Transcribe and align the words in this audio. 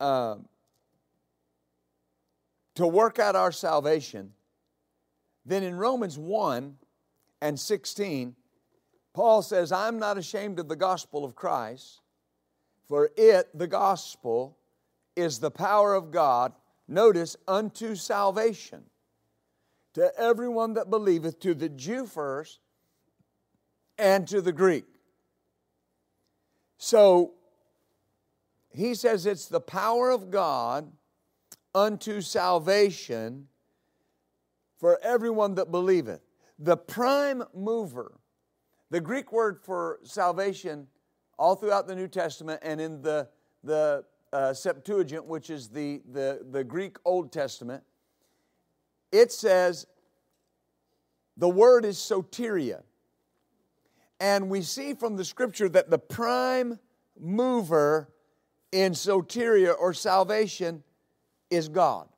uh, 0.00 0.36
to 2.74 2.86
work 2.86 3.18
out 3.18 3.36
our 3.36 3.52
salvation, 3.52 4.32
then 5.46 5.62
in 5.62 5.76
Romans 5.76 6.18
1 6.18 6.76
and 7.40 7.58
16, 7.58 8.34
Paul 9.12 9.42
says, 9.42 9.70
I'm 9.70 9.98
not 9.98 10.18
ashamed 10.18 10.58
of 10.58 10.68
the 10.68 10.76
gospel 10.76 11.24
of 11.24 11.34
Christ, 11.34 12.00
for 12.88 13.10
it, 13.16 13.48
the 13.56 13.66
gospel, 13.66 14.58
is 15.16 15.38
the 15.38 15.50
power 15.50 15.94
of 15.94 16.10
God, 16.10 16.52
notice, 16.88 17.36
unto 17.46 17.94
salvation 17.94 18.82
to 19.94 20.12
everyone 20.18 20.74
that 20.74 20.90
believeth, 20.90 21.38
to 21.40 21.54
the 21.54 21.68
Jew 21.68 22.06
first, 22.06 22.58
and 23.96 24.26
to 24.28 24.40
the 24.40 24.52
Greek. 24.52 24.84
So 26.78 27.34
he 28.74 28.94
says 28.94 29.24
it's 29.24 29.46
the 29.46 29.60
power 29.60 30.10
of 30.10 30.30
God 30.30 30.90
unto 31.74 32.20
salvation 32.20 33.48
for 34.76 34.98
everyone 35.02 35.54
that 35.54 35.70
believeth. 35.70 36.20
The 36.58 36.76
prime 36.76 37.44
mover, 37.54 38.18
the 38.90 39.00
Greek 39.00 39.32
word 39.32 39.60
for 39.62 40.00
salvation, 40.02 40.88
all 41.38 41.56
throughout 41.56 41.86
the 41.86 41.94
New 41.94 42.08
Testament 42.08 42.60
and 42.62 42.80
in 42.80 43.02
the, 43.02 43.28
the 43.62 44.04
uh, 44.32 44.52
Septuagint, 44.52 45.24
which 45.24 45.50
is 45.50 45.68
the, 45.68 46.02
the, 46.12 46.44
the 46.50 46.62
Greek 46.62 46.96
Old 47.04 47.32
Testament, 47.32 47.82
it 49.12 49.32
says 49.32 49.86
the 51.36 51.48
word 51.48 51.84
is 51.84 51.96
soteria. 51.96 52.82
And 54.20 54.48
we 54.48 54.62
see 54.62 54.94
from 54.94 55.16
the 55.16 55.24
scripture 55.24 55.68
that 55.68 55.90
the 55.90 55.98
prime 55.98 56.78
mover 57.18 58.08
in 58.74 58.92
soteria 58.92 59.72
or 59.78 59.94
salvation 59.94 60.82
is 61.48 61.68
God. 61.68 62.08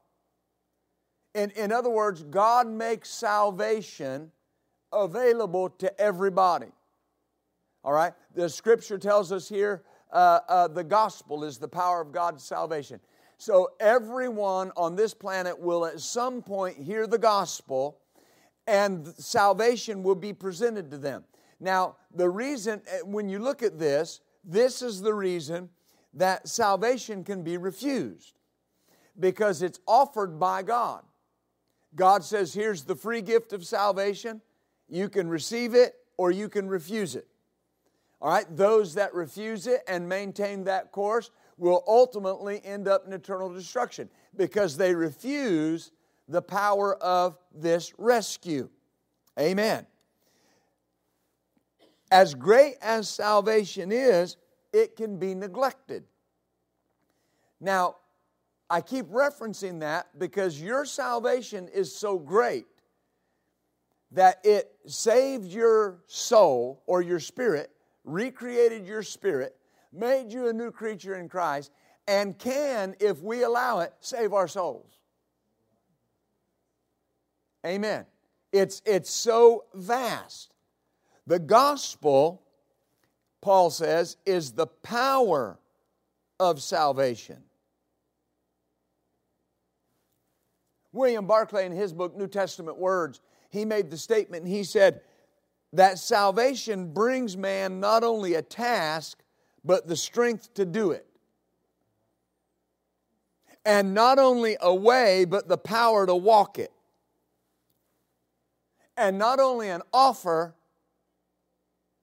In, 1.34 1.51
in 1.51 1.70
other 1.70 1.90
words, 1.90 2.23
God 2.23 2.66
makes 2.66 3.10
salvation 3.10 4.32
available 4.90 5.68
to 5.68 6.01
everybody. 6.01 6.73
All 7.85 7.93
right? 7.93 8.15
The 8.35 8.48
scripture 8.48 8.96
tells 8.96 9.32
us 9.32 9.51
here 9.51 9.82
uh, 10.10 10.40
uh, 10.48 10.68
the 10.68 10.82
gospel 10.82 11.45
is 11.45 11.59
the 11.59 11.68
power 11.68 12.01
of 12.01 12.10
God's 12.10 12.43
salvation. 12.43 13.01
So 13.37 13.73
everyone 13.79 14.73
on 14.79 14.96
this 14.96 15.13
planet 15.13 15.60
will 15.60 15.85
at 15.85 16.01
some 16.01 16.41
point 16.41 16.79
hear 16.79 17.07
the 17.07 17.18
gospel 17.18 17.98
and 18.66 19.07
salvation 19.18 20.02
will 20.02 20.15
be 20.15 20.32
presented 20.32 20.91
to 20.91 20.96
them. 20.96 21.24
Now, 21.60 21.96
the 22.15 22.30
reason, 22.30 22.80
eh, 22.88 23.01
when 23.04 23.29
you 23.29 23.41
look 23.41 23.63
at 23.63 23.79
this, 23.79 24.20
this 24.43 24.80
is 24.80 25.02
the 25.02 25.13
reason 25.13 25.68
that 26.17 26.49
salvation 26.49 27.23
can 27.23 27.43
be 27.43 27.57
refused 27.57 28.35
because 29.19 29.63
it's 29.63 29.81
offered 29.87 30.39
by 30.41 30.63
God. 30.63 31.03
God 31.95 32.25
says, 32.25 32.53
Here's 32.53 32.85
the 32.85 32.97
free 32.97 33.23
gift 33.23 33.53
of 33.53 33.65
salvation. 33.65 34.41
You 34.89 35.09
can 35.09 35.29
receive 35.29 35.75
it 35.75 35.95
or 36.17 36.31
you 36.31 36.49
can 36.49 36.69
refuse 36.69 37.15
it. 37.15 37.29
All 38.21 38.31
right, 38.31 38.47
those 38.57 38.95
that 38.95 39.15
refuse 39.15 39.67
it 39.67 39.83
and 39.87 40.09
maintain 40.09 40.65
that 40.65 40.91
course 40.91 41.31
will 41.59 41.85
ultimately 41.87 42.61
end 42.65 42.89
up 42.89 43.07
in 43.07 43.13
eternal 43.13 43.53
destruction 43.53 44.09
because 44.37 44.77
they 44.77 44.95
refuse 44.95 45.93
the 46.29 46.43
power 46.43 46.95
of 46.97 47.39
this 47.55 47.93
rescue. 47.99 48.69
Amen. 49.39 49.87
As 52.11 52.35
great 52.35 52.77
as 52.81 53.09
salvation 53.09 53.93
is, 53.93 54.37
it 54.77 54.95
can 54.95 55.16
be 55.16 55.35
neglected. 55.35 56.05
Now, 57.60 57.96
I 58.69 58.82
keep 58.82 59.07
referencing 59.07 59.80
that 59.80 60.19
because 60.19 60.60
your 60.60 60.85
salvation 60.85 61.69
is 61.69 61.95
so 61.95 62.19
great 62.19 62.66
that 64.12 64.41
it 64.44 64.71
saved 64.87 65.47
your 65.47 66.03
soul 66.06 66.82
or 66.87 67.00
your 67.00 67.20
spirit, 67.20 67.70
recreated 68.04 68.87
your 68.87 69.03
spirit, 69.03 69.56
made 69.92 70.31
you 70.31 70.48
a 70.48 70.53
new 70.53 70.70
creature 70.70 71.14
in 71.14 71.28
Christ, 71.28 71.72
and 72.06 72.38
can, 72.38 72.94
if 73.00 73.20
we 73.22 73.44
allow 73.44 73.81
it, 73.81 73.94
save 74.00 74.34
our 74.34 74.47
souls. 74.47 74.93
Amen. 77.64 78.04
It's, 78.53 78.82
it's 78.84 79.10
so 79.10 79.64
vast. 79.75 80.53
The 81.26 81.38
gospel, 81.38 82.43
Paul 83.46 83.70
says, 83.70 84.16
is 84.26 84.50
the 84.50 84.66
power 84.66 85.56
of 86.40 86.60
salvation. 86.60 87.44
William 90.90 91.28
Barclay, 91.28 91.64
in 91.64 91.70
his 91.70 91.92
book, 91.92 92.16
New 92.16 92.26
Testament 92.26 92.76
Words, 92.76 93.20
he 93.50 93.64
made 93.64 93.88
the 93.88 93.96
statement, 93.96 94.42
and 94.42 94.52
he 94.52 94.64
said 94.64 95.00
that 95.72 96.00
salvation 96.00 96.92
brings 96.92 97.36
man 97.36 97.78
not 97.78 98.02
only 98.02 98.34
a 98.34 98.42
task, 98.42 99.22
but 99.64 99.86
the 99.86 99.94
strength 99.94 100.52
to 100.54 100.64
do 100.64 100.90
it. 100.90 101.06
And 103.64 103.94
not 103.94 104.18
only 104.18 104.56
a 104.60 104.74
way, 104.74 105.24
but 105.24 105.46
the 105.46 105.56
power 105.56 106.04
to 106.04 106.16
walk 106.16 106.58
it 106.58 106.72
and 108.96 109.18
not 109.18 109.38
only 109.38 109.68
an 109.68 109.82
offer, 109.92 110.56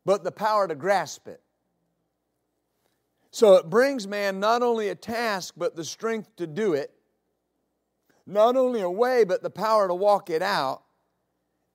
but 0.05 0.23
the 0.23 0.31
power 0.31 0.67
to 0.67 0.75
grasp 0.75 1.27
it. 1.27 1.41
So 3.31 3.55
it 3.55 3.69
brings 3.69 4.07
man 4.07 4.39
not 4.39 4.61
only 4.61 4.89
a 4.89 4.95
task, 4.95 5.55
but 5.57 5.75
the 5.75 5.83
strength 5.83 6.35
to 6.35 6.45
do 6.45 6.73
it, 6.73 6.93
not 8.25 8.55
only 8.55 8.81
a 8.81 8.89
way, 8.89 9.23
but 9.23 9.41
the 9.41 9.49
power 9.49 9.87
to 9.87 9.95
walk 9.95 10.29
it 10.29 10.41
out, 10.41 10.83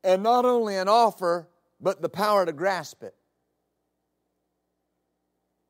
and 0.04 0.22
not 0.22 0.44
only 0.44 0.76
an 0.76 0.88
offer, 0.88 1.48
but 1.80 2.00
the 2.00 2.08
power 2.08 2.46
to 2.46 2.52
grasp 2.52 3.02
it. 3.02 3.14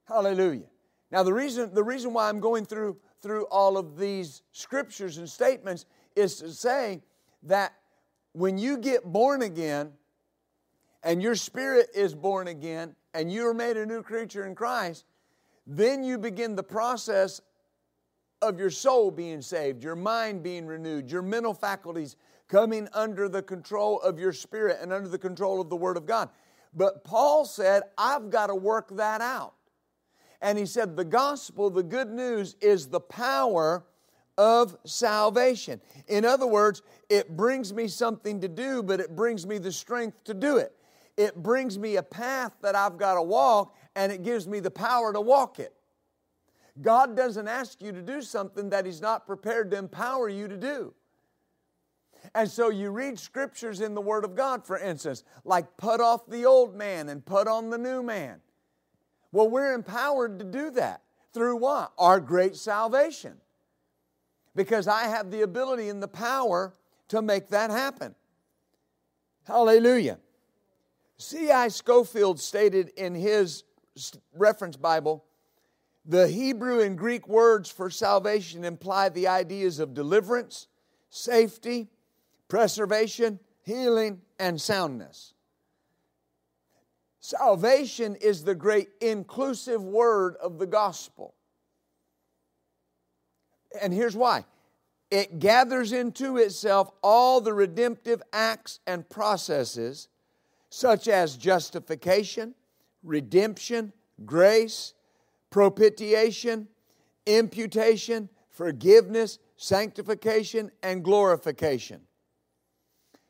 Hallelujah. 0.06 0.66
Now, 1.10 1.22
the 1.22 1.32
reason, 1.32 1.72
the 1.72 1.82
reason 1.82 2.12
why 2.12 2.28
I'm 2.28 2.40
going 2.40 2.64
through, 2.64 2.98
through 3.20 3.44
all 3.46 3.78
of 3.78 3.98
these 3.98 4.42
scriptures 4.52 5.18
and 5.18 5.28
statements 5.28 5.86
is 6.14 6.36
to 6.36 6.52
say 6.52 7.02
that 7.44 7.72
when 8.32 8.58
you 8.58 8.78
get 8.78 9.04
born 9.04 9.42
again 9.42 9.92
and 11.08 11.22
your 11.22 11.34
spirit 11.34 11.88
is 11.94 12.14
born 12.14 12.48
again 12.48 12.94
and 13.14 13.32
you 13.32 13.46
are 13.46 13.54
made 13.54 13.78
a 13.78 13.86
new 13.86 14.02
creature 14.02 14.44
in 14.44 14.54
Christ, 14.54 15.06
then 15.66 16.04
you 16.04 16.18
begin 16.18 16.54
the 16.54 16.62
process 16.62 17.40
of 18.42 18.58
your 18.58 18.68
soul 18.68 19.10
being 19.10 19.40
saved, 19.40 19.82
your 19.82 19.96
mind 19.96 20.42
being 20.42 20.66
renewed, 20.66 21.10
your 21.10 21.22
mental 21.22 21.54
faculties 21.54 22.16
coming 22.46 22.88
under 22.92 23.26
the 23.26 23.40
control 23.40 23.98
of 24.02 24.18
your 24.18 24.34
spirit 24.34 24.80
and 24.82 24.92
under 24.92 25.08
the 25.08 25.18
control 25.18 25.62
of 25.62 25.70
the 25.70 25.76
Word 25.76 25.96
of 25.96 26.04
God. 26.04 26.28
But 26.74 27.04
Paul 27.04 27.46
said, 27.46 27.84
I've 27.96 28.28
got 28.28 28.48
to 28.48 28.54
work 28.54 28.94
that 28.96 29.22
out. 29.22 29.54
And 30.42 30.58
he 30.58 30.66
said, 30.66 30.94
the 30.94 31.06
gospel, 31.06 31.70
the 31.70 31.82
good 31.82 32.10
news, 32.10 32.54
is 32.60 32.86
the 32.86 33.00
power 33.00 33.82
of 34.36 34.76
salvation. 34.84 35.80
In 36.06 36.26
other 36.26 36.46
words, 36.46 36.82
it 37.08 37.34
brings 37.34 37.72
me 37.72 37.88
something 37.88 38.42
to 38.42 38.48
do, 38.48 38.82
but 38.82 39.00
it 39.00 39.16
brings 39.16 39.46
me 39.46 39.56
the 39.56 39.72
strength 39.72 40.22
to 40.24 40.34
do 40.34 40.58
it. 40.58 40.74
It 41.18 41.34
brings 41.34 41.76
me 41.76 41.96
a 41.96 42.02
path 42.02 42.52
that 42.62 42.76
I've 42.76 42.96
got 42.96 43.14
to 43.14 43.22
walk, 43.22 43.76
and 43.96 44.12
it 44.12 44.22
gives 44.22 44.46
me 44.46 44.60
the 44.60 44.70
power 44.70 45.12
to 45.12 45.20
walk 45.20 45.58
it. 45.58 45.74
God 46.80 47.16
doesn't 47.16 47.48
ask 47.48 47.82
you 47.82 47.90
to 47.90 48.00
do 48.00 48.22
something 48.22 48.70
that 48.70 48.86
He's 48.86 49.00
not 49.00 49.26
prepared 49.26 49.72
to 49.72 49.78
empower 49.78 50.28
you 50.28 50.46
to 50.46 50.56
do. 50.56 50.94
And 52.36 52.48
so 52.48 52.70
you 52.70 52.90
read 52.90 53.18
scriptures 53.18 53.80
in 53.80 53.94
the 53.94 54.00
Word 54.00 54.24
of 54.24 54.36
God, 54.36 54.64
for 54.64 54.78
instance, 54.78 55.24
like 55.44 55.76
put 55.76 56.00
off 56.00 56.24
the 56.28 56.46
old 56.46 56.76
man 56.76 57.08
and 57.08 57.26
put 57.26 57.48
on 57.48 57.70
the 57.70 57.78
new 57.78 58.00
man. 58.00 58.40
Well, 59.32 59.50
we're 59.50 59.74
empowered 59.74 60.38
to 60.38 60.44
do 60.44 60.70
that 60.70 61.02
through 61.32 61.56
what? 61.56 61.92
Our 61.98 62.20
great 62.20 62.54
salvation 62.54 63.38
because 64.54 64.86
I 64.86 65.04
have 65.04 65.32
the 65.32 65.42
ability 65.42 65.88
and 65.88 66.00
the 66.00 66.08
power 66.08 66.74
to 67.08 67.22
make 67.22 67.48
that 67.48 67.70
happen. 67.70 68.14
Hallelujah. 69.44 70.18
C.I. 71.18 71.68
Scofield 71.68 72.38
stated 72.40 72.90
in 72.96 73.14
his 73.14 73.64
reference 74.34 74.76
Bible 74.76 75.24
the 76.04 76.26
Hebrew 76.26 76.80
and 76.80 76.96
Greek 76.96 77.28
words 77.28 77.70
for 77.70 77.90
salvation 77.90 78.64
imply 78.64 79.10
the 79.10 79.28
ideas 79.28 79.78
of 79.78 79.92
deliverance, 79.92 80.66
safety, 81.10 81.88
preservation, 82.48 83.38
healing, 83.62 84.22
and 84.38 84.58
soundness. 84.58 85.34
Salvation 87.20 88.14
is 88.16 88.44
the 88.44 88.54
great 88.54 88.88
inclusive 89.02 89.84
word 89.84 90.36
of 90.36 90.58
the 90.58 90.66
gospel. 90.66 91.34
And 93.82 93.92
here's 93.92 94.16
why 94.16 94.46
it 95.10 95.38
gathers 95.38 95.92
into 95.92 96.38
itself 96.38 96.90
all 97.02 97.42
the 97.42 97.52
redemptive 97.52 98.22
acts 98.32 98.80
and 98.86 99.06
processes, 99.10 100.08
such 100.70 101.08
as 101.08 101.36
justification, 101.36 102.54
redemption, 103.02 103.92
grace, 104.24 104.94
propitiation, 105.50 106.68
imputation, 107.26 108.28
forgiveness, 108.48 109.38
sanctification, 109.56 110.70
and 110.82 111.04
glorification. 111.04 112.00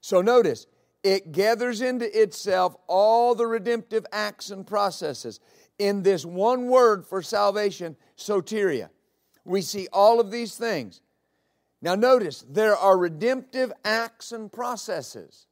So 0.00 0.20
notice, 0.20 0.67
it 1.02 1.32
gathers 1.32 1.81
into 1.81 2.06
itself 2.20 2.76
all 2.87 3.35
the 3.35 3.46
redemptive 3.46 4.06
acts 4.12 4.50
and 4.50 4.67
processes 4.67 5.40
in 5.79 6.02
this 6.02 6.25
one 6.25 6.69
word 6.69 7.06
for 7.06 7.23
salvation, 7.23 7.96
soteria. 8.17 8.90
We 9.44 9.62
see 9.62 9.88
all 9.93 10.20
of 10.20 10.31
these 10.31 10.56
things. 10.56 11.00
Now, 11.81 11.94
notice 11.94 12.44
there 12.49 12.76
are 12.76 12.99
redemptive 12.99 13.73
acts 13.85 14.32
and 14.32 14.50
processes. 14.50 15.48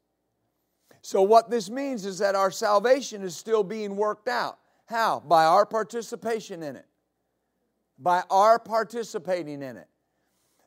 So, 1.06 1.22
what 1.22 1.50
this 1.50 1.70
means 1.70 2.04
is 2.04 2.18
that 2.18 2.34
our 2.34 2.50
salvation 2.50 3.22
is 3.22 3.36
still 3.36 3.62
being 3.62 3.94
worked 3.94 4.26
out. 4.26 4.58
How? 4.86 5.20
By 5.20 5.44
our 5.44 5.64
participation 5.64 6.64
in 6.64 6.74
it. 6.74 6.84
By 7.96 8.24
our 8.28 8.58
participating 8.58 9.62
in 9.62 9.76
it. 9.76 9.86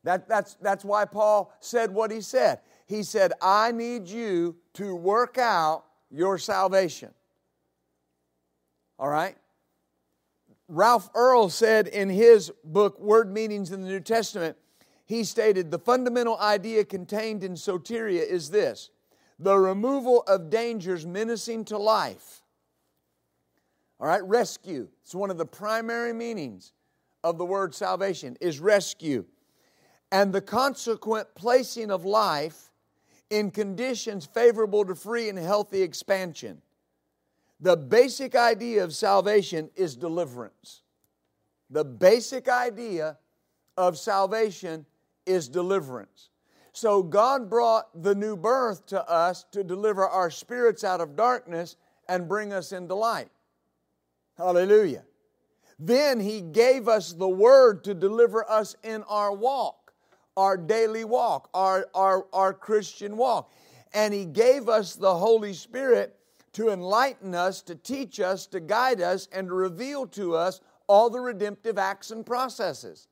That, 0.05 0.29
that's, 0.29 0.55
that's 0.61 0.85
why 0.85 1.03
Paul 1.03 1.53
said 1.59 1.93
what 1.93 2.09
he 2.09 2.21
said. 2.21 2.61
He 2.87 3.03
said, 3.03 3.33
I 3.41 3.73
need 3.73 4.07
you 4.07 4.55
to 4.75 4.95
work 4.95 5.37
out 5.37 5.83
your 6.09 6.37
salvation. 6.37 7.13
All 8.97 9.09
right? 9.09 9.35
Ralph 10.69 11.09
Earle 11.15 11.49
said 11.49 11.87
in 11.87 12.07
his 12.07 12.49
book, 12.63 12.97
Word 12.97 13.29
Meanings 13.29 13.73
in 13.73 13.81
the 13.81 13.89
New 13.89 13.99
Testament, 13.99 14.55
he 15.05 15.25
stated 15.25 15.69
the 15.69 15.79
fundamental 15.79 16.37
idea 16.39 16.85
contained 16.85 17.43
in 17.43 17.55
soteria 17.55 18.25
is 18.25 18.49
this 18.49 18.89
the 19.39 19.57
removal 19.57 20.21
of 20.27 20.49
dangers 20.49 21.05
menacing 21.05 21.65
to 21.65 21.77
life. 21.77 22.43
All 23.99 24.07
right, 24.07 24.23
rescue. 24.23 24.89
It's 25.01 25.15
one 25.15 25.31
of 25.31 25.37
the 25.37 25.45
primary 25.45 26.13
meanings 26.13 26.73
of 27.23 27.37
the 27.37 27.45
word 27.45 27.73
salvation 27.73 28.37
is 28.41 28.59
rescue. 28.59 29.25
And 30.11 30.33
the 30.33 30.41
consequent 30.41 31.27
placing 31.35 31.91
of 31.91 32.03
life 32.05 32.71
in 33.29 33.51
conditions 33.51 34.25
favorable 34.25 34.83
to 34.85 34.95
free 34.95 35.29
and 35.29 35.37
healthy 35.37 35.81
expansion. 35.81 36.61
The 37.59 37.77
basic 37.77 38.35
idea 38.35 38.83
of 38.83 38.95
salvation 38.95 39.69
is 39.75 39.95
deliverance. 39.95 40.81
The 41.69 41.85
basic 41.85 42.49
idea 42.49 43.17
of 43.77 43.97
salvation 43.97 44.85
is 45.25 45.47
deliverance. 45.47 46.29
So 46.79 47.03
God 47.03 47.49
brought 47.49 48.03
the 48.03 48.15
new 48.15 48.37
birth 48.37 48.85
to 48.85 49.05
us 49.05 49.43
to 49.51 49.65
deliver 49.65 50.07
our 50.07 50.31
spirits 50.31 50.85
out 50.85 51.01
of 51.01 51.17
darkness 51.17 51.75
and 52.07 52.29
bring 52.29 52.53
us 52.53 52.71
into 52.71 52.95
light. 52.95 53.27
Hallelujah. 54.37 55.03
Then 55.77 56.21
He 56.21 56.39
gave 56.39 56.87
us 56.87 57.11
the 57.11 57.27
Word 57.27 57.83
to 57.83 57.93
deliver 57.93 58.49
us 58.49 58.77
in 58.81 59.03
our 59.09 59.33
walk, 59.33 59.91
our 60.37 60.55
daily 60.55 61.03
walk, 61.03 61.49
our, 61.53 61.85
our, 61.93 62.25
our 62.31 62.53
Christian 62.53 63.17
walk. 63.17 63.51
And 63.93 64.13
He 64.13 64.23
gave 64.23 64.69
us 64.69 64.95
the 64.95 65.15
Holy 65.15 65.51
Spirit 65.51 66.15
to 66.53 66.69
enlighten 66.69 67.35
us, 67.35 67.61
to 67.63 67.75
teach 67.75 68.21
us, 68.21 68.47
to 68.47 68.61
guide 68.61 69.01
us, 69.01 69.27
and 69.33 69.49
to 69.49 69.53
reveal 69.53 70.07
to 70.07 70.33
us 70.33 70.61
all 70.87 71.09
the 71.09 71.19
redemptive 71.19 71.77
acts 71.77 72.11
and 72.11 72.25
processes. 72.25 73.09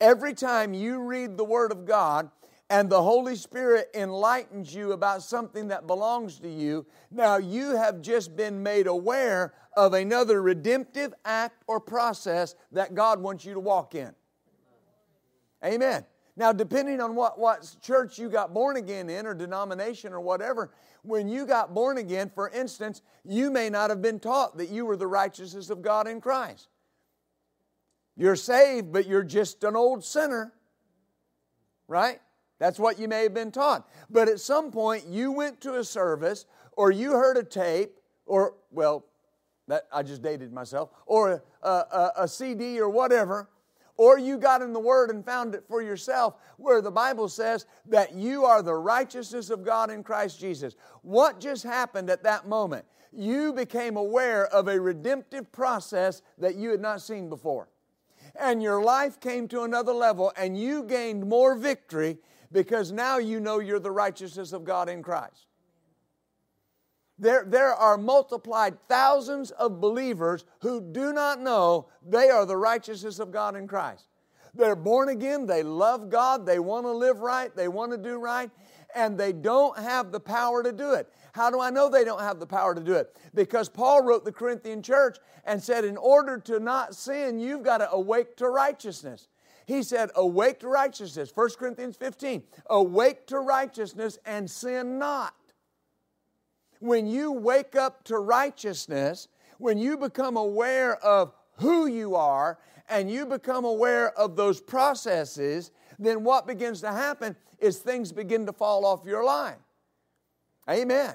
Every 0.00 0.32
time 0.32 0.72
you 0.72 1.02
read 1.02 1.36
the 1.36 1.44
Word 1.44 1.70
of 1.70 1.84
God 1.84 2.30
and 2.70 2.88
the 2.88 3.02
Holy 3.02 3.36
Spirit 3.36 3.90
enlightens 3.94 4.74
you 4.74 4.92
about 4.92 5.22
something 5.22 5.68
that 5.68 5.86
belongs 5.86 6.40
to 6.40 6.48
you, 6.48 6.86
now 7.10 7.36
you 7.36 7.76
have 7.76 8.00
just 8.00 8.34
been 8.36 8.62
made 8.62 8.86
aware 8.86 9.52
of 9.76 9.92
another 9.92 10.40
redemptive 10.40 11.12
act 11.24 11.62
or 11.66 11.78
process 11.78 12.54
that 12.72 12.94
God 12.94 13.20
wants 13.20 13.44
you 13.44 13.54
to 13.54 13.60
walk 13.60 13.94
in. 13.94 14.14
Amen. 15.64 16.04
Now, 16.36 16.52
depending 16.52 17.00
on 17.00 17.14
what, 17.14 17.38
what 17.38 17.76
church 17.80 18.18
you 18.18 18.28
got 18.28 18.52
born 18.52 18.76
again 18.76 19.08
in 19.08 19.26
or 19.26 19.34
denomination 19.34 20.12
or 20.12 20.20
whatever, 20.20 20.72
when 21.02 21.28
you 21.28 21.46
got 21.46 21.74
born 21.74 21.98
again, 21.98 22.30
for 22.34 22.48
instance, 22.48 23.02
you 23.24 23.50
may 23.50 23.70
not 23.70 23.90
have 23.90 24.02
been 24.02 24.18
taught 24.18 24.56
that 24.56 24.68
you 24.68 24.84
were 24.84 24.96
the 24.96 25.06
righteousness 25.06 25.70
of 25.70 25.82
God 25.82 26.08
in 26.08 26.20
Christ. 26.20 26.68
You're 28.16 28.36
saved, 28.36 28.92
but 28.92 29.06
you're 29.06 29.22
just 29.22 29.62
an 29.64 29.76
old 29.76 30.04
sinner, 30.04 30.52
right? 31.88 32.20
That's 32.58 32.78
what 32.78 32.98
you 32.98 33.08
may 33.08 33.24
have 33.24 33.34
been 33.34 33.50
taught. 33.50 33.88
But 34.10 34.28
at 34.28 34.40
some 34.40 34.70
point, 34.70 35.06
you 35.06 35.32
went 35.32 35.60
to 35.62 35.74
a 35.74 35.84
service 35.84 36.46
or 36.72 36.90
you 36.90 37.12
heard 37.12 37.36
a 37.36 37.42
tape 37.42 37.98
or, 38.26 38.54
well, 38.70 39.04
that 39.68 39.86
I 39.92 40.02
just 40.02 40.22
dated 40.22 40.52
myself, 40.52 40.90
or 41.06 41.42
a, 41.62 41.68
a, 41.68 42.12
a 42.18 42.28
CD 42.28 42.78
or 42.80 42.88
whatever, 42.88 43.48
or 43.96 44.18
you 44.18 44.38
got 44.38 44.60
in 44.60 44.72
the 44.72 44.80
Word 44.80 45.10
and 45.10 45.24
found 45.24 45.54
it 45.54 45.64
for 45.68 45.80
yourself, 45.80 46.34
where 46.56 46.82
the 46.82 46.90
Bible 46.90 47.28
says 47.28 47.66
that 47.86 48.12
you 48.14 48.44
are 48.44 48.62
the 48.62 48.74
righteousness 48.74 49.50
of 49.50 49.64
God 49.64 49.90
in 49.90 50.02
Christ 50.02 50.40
Jesus. 50.40 50.74
What 51.02 51.40
just 51.40 51.62
happened 51.62 52.10
at 52.10 52.24
that 52.24 52.46
moment? 52.46 52.84
You 53.12 53.52
became 53.52 53.96
aware 53.96 54.46
of 54.46 54.68
a 54.68 54.80
redemptive 54.80 55.50
process 55.52 56.22
that 56.38 56.56
you 56.56 56.70
had 56.70 56.80
not 56.80 57.00
seen 57.00 57.28
before. 57.28 57.68
And 58.38 58.62
your 58.62 58.82
life 58.82 59.20
came 59.20 59.46
to 59.48 59.62
another 59.62 59.92
level, 59.92 60.32
and 60.36 60.58
you 60.58 60.82
gained 60.82 61.28
more 61.28 61.54
victory 61.54 62.18
because 62.54 62.92
now 62.92 63.18
you 63.18 63.40
know 63.40 63.58
you're 63.58 63.80
the 63.80 63.90
righteousness 63.90 64.52
of 64.52 64.64
God 64.64 64.88
in 64.88 65.02
Christ. 65.02 65.48
There, 67.18 67.44
there 67.46 67.74
are 67.74 67.98
multiplied 67.98 68.78
thousands 68.88 69.50
of 69.50 69.80
believers 69.80 70.44
who 70.60 70.80
do 70.80 71.12
not 71.12 71.40
know 71.40 71.88
they 72.06 72.30
are 72.30 72.46
the 72.46 72.56
righteousness 72.56 73.18
of 73.18 73.32
God 73.32 73.56
in 73.56 73.66
Christ. 73.66 74.04
They're 74.54 74.76
born 74.76 75.08
again, 75.08 75.46
they 75.46 75.64
love 75.64 76.10
God, 76.10 76.46
they 76.46 76.60
want 76.60 76.86
to 76.86 76.92
live 76.92 77.20
right, 77.20 77.54
they 77.54 77.66
want 77.66 77.90
to 77.90 77.98
do 77.98 78.18
right, 78.18 78.50
and 78.94 79.18
they 79.18 79.32
don't 79.32 79.76
have 79.76 80.12
the 80.12 80.20
power 80.20 80.62
to 80.62 80.70
do 80.70 80.92
it. 80.92 81.12
How 81.32 81.50
do 81.50 81.60
I 81.60 81.70
know 81.70 81.88
they 81.88 82.04
don't 82.04 82.20
have 82.20 82.38
the 82.38 82.46
power 82.46 82.72
to 82.72 82.80
do 82.80 82.94
it? 82.94 83.16
Because 83.34 83.68
Paul 83.68 84.04
wrote 84.04 84.24
the 84.24 84.30
Corinthian 84.30 84.80
church 84.80 85.18
and 85.44 85.60
said, 85.60 85.84
In 85.84 85.96
order 85.96 86.38
to 86.38 86.60
not 86.60 86.94
sin, 86.94 87.40
you've 87.40 87.64
got 87.64 87.78
to 87.78 87.90
awake 87.90 88.36
to 88.36 88.48
righteousness. 88.48 89.26
He 89.66 89.82
said, 89.82 90.10
Awake 90.14 90.60
to 90.60 90.68
righteousness. 90.68 91.32
1 91.34 91.50
Corinthians 91.58 91.96
15. 91.96 92.42
Awake 92.70 93.26
to 93.28 93.38
righteousness 93.38 94.18
and 94.26 94.50
sin 94.50 94.98
not 94.98 95.34
when 96.84 97.06
you 97.06 97.32
wake 97.32 97.76
up 97.76 98.04
to 98.04 98.18
righteousness, 98.18 99.28
when 99.56 99.78
you 99.78 99.96
become 99.96 100.36
aware 100.36 100.96
of 100.96 101.32
who 101.56 101.86
you 101.86 102.14
are 102.14 102.58
and 102.90 103.10
you 103.10 103.24
become 103.24 103.64
aware 103.64 104.12
of 104.18 104.36
those 104.36 104.60
processes, 104.60 105.70
then 105.98 106.22
what 106.24 106.46
begins 106.46 106.82
to 106.82 106.92
happen 106.92 107.34
is 107.58 107.78
things 107.78 108.12
begin 108.12 108.44
to 108.44 108.52
fall 108.52 108.84
off 108.84 109.06
your 109.06 109.24
line. 109.24 109.56
Amen. 110.68 111.14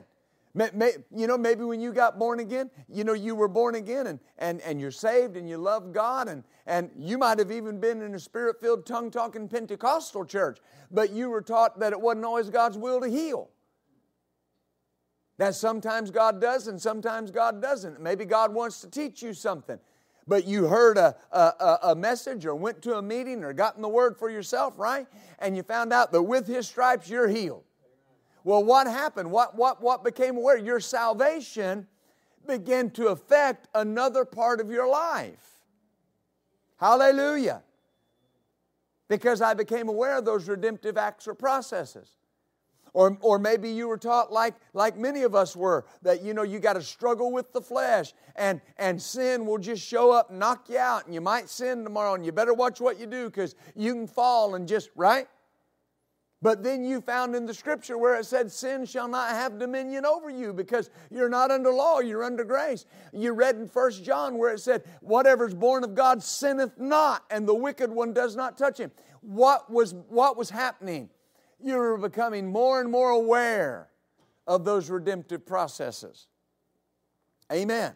You 0.56 1.28
know, 1.28 1.38
maybe 1.38 1.64
when 1.64 1.80
you 1.80 1.94
got 1.94 2.18
born 2.18 2.40
again, 2.40 2.72
you 2.88 3.04
know, 3.04 3.14
you 3.14 3.36
were 3.36 3.48
born 3.48 3.76
again 3.76 4.08
and, 4.08 4.20
and, 4.40 4.62
and 4.62 4.82
you're 4.82 4.92
saved 4.92 5.38
and 5.38 5.48
you 5.48 5.58
love 5.58 5.94
God, 5.94 6.28
and, 6.28 6.44
and 6.66 6.90
you 6.98 7.18
might 7.18 7.38
have 7.38 7.52
even 7.52 7.80
been 7.80 8.02
in 8.02 8.16
a 8.16 8.20
spirit 8.20 8.60
filled, 8.60 8.86
tongue 8.86 9.12
talking 9.12 9.48
Pentecostal 9.48 10.26
church, 10.26 10.58
but 10.90 11.12
you 11.12 11.30
were 11.30 11.42
taught 11.42 11.80
that 11.80 11.94
it 11.94 12.02
wasn't 12.02 12.26
always 12.26 12.50
God's 12.50 12.78
will 12.78 13.00
to 13.00 13.08
heal. 13.08 13.50
That 15.38 15.56
sometimes 15.56 16.12
God 16.12 16.42
does 16.42 16.68
and 16.68 16.82
sometimes 16.82 17.32
God 17.32 17.62
doesn't. 17.62 18.02
Maybe 18.02 18.26
God 18.26 18.54
wants 18.54 18.82
to 18.82 18.90
teach 18.90 19.22
you 19.22 19.34
something, 19.34 19.80
but 20.28 20.46
you 20.46 20.66
heard 20.66 20.98
a, 20.98 21.16
a, 21.32 21.80
a, 21.84 21.96
message 21.96 22.46
or 22.46 22.56
went 22.56 22.82
to 22.82 22.96
a 22.96 23.02
meeting 23.02 23.44
or 23.44 23.54
gotten 23.54 23.82
the 23.82 23.88
word 23.88 24.18
for 24.18 24.30
yourself, 24.30 24.78
right? 24.78 25.08
And 25.38 25.56
you 25.56 25.64
found 25.64 25.94
out 25.94 26.12
that 26.12 26.24
with 26.24 26.46
His 26.46 26.68
stripes 26.68 27.08
you're 27.10 27.30
healed. 27.30 27.64
Well, 28.44 28.64
what 28.64 28.88
happened? 28.88 29.32
What, 29.32 29.56
what, 29.56 29.82
what 29.82 30.04
became 30.04 30.38
aware? 30.38 30.58
Your 30.58 30.80
salvation 30.80 31.88
began 32.48 32.90
to 32.92 33.08
affect 33.08 33.68
another 33.76 34.26
part 34.26 34.60
of 34.60 34.72
your 34.72 34.88
life. 34.88 35.50
Hallelujah. 36.78 37.62
Because 39.08 39.42
I 39.42 39.54
became 39.54 39.90
aware 39.90 40.18
of 40.18 40.26
those 40.26 40.48
redemptive 40.48 40.98
acts 40.98 41.28
or 41.28 41.34
processes. 41.34 42.16
Or, 42.94 43.18
or 43.22 43.38
maybe 43.38 43.70
you 43.70 43.88
were 43.88 43.98
taught 43.98 44.32
like, 44.32 44.56
like 44.74 44.98
many 44.98 45.22
of 45.22 45.36
us 45.36 45.56
were, 45.56 45.86
that 46.02 46.24
you 46.24 46.34
know 46.34 46.42
you 46.42 46.60
got 46.60 46.74
to 46.74 46.82
struggle 46.82 47.32
with 47.32 47.54
the 47.54 47.62
flesh 47.62 48.14
and, 48.36 48.62
and 48.78 49.00
sin 49.00 49.46
will 49.46 49.60
just 49.60 49.86
show 49.86 50.12
up 50.12 50.32
and 50.32 50.40
knock 50.40 50.70
you 50.70 50.78
out 50.78 51.06
and 51.06 51.14
you 51.14 51.22
might 51.22 51.50
sin 51.50 51.84
tomorrow 51.84 52.16
and 52.16 52.26
you 52.26 52.32
better 52.32 52.54
watch 52.54 52.82
what 52.82 53.00
you 53.00 53.06
do 53.06 53.26
because 53.26 53.56
you 53.76 53.94
can 53.94 54.08
fall 54.08 54.56
and 54.56 54.68
just, 54.68 54.90
right? 54.96 55.28
But 56.42 56.64
then 56.64 56.86
you 56.86 57.02
found 57.02 57.36
in 57.36 57.46
the 57.46 57.54
scripture 57.54 57.98
where 57.98 58.16
it 58.16 58.26
said, 58.26 58.50
Sin 58.50 58.86
shall 58.86 59.10
not 59.10 59.32
have 59.32 59.60
dominion 59.60 60.06
over 60.06 60.30
you 60.30 60.54
because 60.54 60.90
you're 61.10 61.28
not 61.28 61.52
under 61.52 61.72
law, 61.72 62.00
you're 62.00 62.24
under 62.24 62.46
grace. 62.46 62.86
You 63.12 63.34
read 63.34 63.58
in 63.58 63.68
First 63.68 64.06
John 64.06 64.38
where 64.38 64.54
it 64.54 64.62
said, 64.62 64.84
Whatever's 65.02 65.54
born 65.54 65.84
of 65.84 65.96
God 65.96 66.24
sinneth 66.24 66.78
not, 66.78 67.26
and 67.30 67.46
the 67.46 67.56
wicked 67.56 67.92
one 67.92 68.14
does 68.14 68.38
not 68.38 68.58
touch 68.58 68.78
him. 68.80 68.92
What 69.20 69.70
was, 69.70 69.94
what 69.94 70.38
was 70.38 70.50
happening? 70.50 71.10
You 71.62 71.76
were 71.76 71.98
becoming 71.98 72.48
more 72.48 72.80
and 72.80 72.90
more 72.90 73.10
aware 73.10 73.90
of 74.48 74.64
those 74.64 74.90
redemptive 74.90 75.46
processes. 75.46 76.28
Amen. 77.52 77.94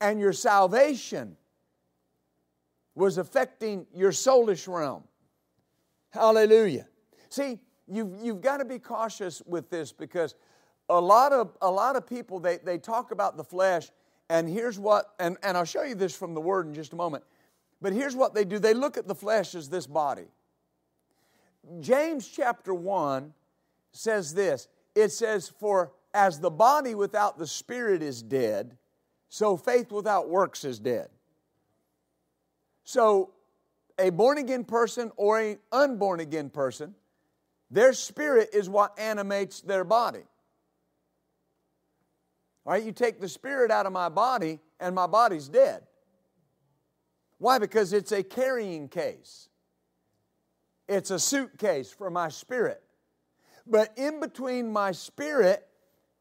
And 0.00 0.20
your 0.20 0.32
salvation 0.32 1.36
was 2.94 3.18
affecting 3.18 3.86
your 3.92 4.12
soulish 4.12 4.72
realm. 4.72 5.02
Hallelujah. 6.10 6.86
See, 7.28 7.58
you've, 7.86 8.10
you've 8.22 8.40
got 8.40 8.58
to 8.58 8.64
be 8.64 8.78
cautious 8.78 9.42
with 9.46 9.70
this 9.70 9.92
because 9.92 10.34
a 10.88 11.00
lot 11.00 11.32
of, 11.32 11.56
a 11.60 11.70
lot 11.70 11.96
of 11.96 12.06
people, 12.06 12.38
they, 12.38 12.58
they 12.58 12.78
talk 12.78 13.10
about 13.10 13.36
the 13.36 13.44
flesh, 13.44 13.90
and 14.28 14.48
here's 14.48 14.78
what, 14.78 15.14
and, 15.18 15.36
and 15.42 15.56
I'll 15.56 15.64
show 15.64 15.82
you 15.82 15.94
this 15.94 16.14
from 16.16 16.34
the 16.34 16.40
Word 16.40 16.66
in 16.66 16.74
just 16.74 16.92
a 16.92 16.96
moment, 16.96 17.24
but 17.80 17.92
here's 17.92 18.16
what 18.16 18.34
they 18.34 18.44
do 18.44 18.58
they 18.58 18.74
look 18.74 18.96
at 18.96 19.06
the 19.06 19.14
flesh 19.14 19.54
as 19.54 19.68
this 19.68 19.86
body. 19.86 20.26
James 21.80 22.28
chapter 22.28 22.72
1 22.72 23.32
says 23.92 24.34
this 24.34 24.68
it 24.94 25.10
says, 25.10 25.48
For 25.48 25.92
as 26.14 26.40
the 26.40 26.50
body 26.50 26.94
without 26.94 27.38
the 27.38 27.46
spirit 27.46 28.02
is 28.02 28.22
dead, 28.22 28.76
so 29.28 29.56
faith 29.56 29.92
without 29.92 30.28
works 30.28 30.64
is 30.64 30.78
dead. 30.78 31.08
So, 32.84 33.32
a 33.98 34.10
born 34.10 34.38
again 34.38 34.64
person 34.64 35.10
or 35.16 35.40
an 35.40 35.58
unborn 35.72 36.20
again 36.20 36.50
person, 36.50 36.94
their 37.70 37.92
spirit 37.92 38.50
is 38.52 38.68
what 38.68 38.98
animates 38.98 39.60
their 39.60 39.84
body. 39.84 40.24
All 42.64 42.72
right, 42.72 42.82
you 42.82 42.92
take 42.92 43.20
the 43.20 43.28
spirit 43.28 43.70
out 43.70 43.86
of 43.86 43.92
my 43.92 44.08
body, 44.08 44.60
and 44.80 44.94
my 44.94 45.06
body's 45.06 45.48
dead. 45.48 45.82
Why? 47.38 47.58
Because 47.58 47.92
it's 47.92 48.12
a 48.12 48.22
carrying 48.22 48.88
case, 48.88 49.48
it's 50.88 51.10
a 51.10 51.18
suitcase 51.18 51.90
for 51.90 52.10
my 52.10 52.28
spirit. 52.28 52.82
But 53.66 53.92
in 53.96 54.20
between 54.20 54.72
my 54.72 54.92
spirit 54.92 55.66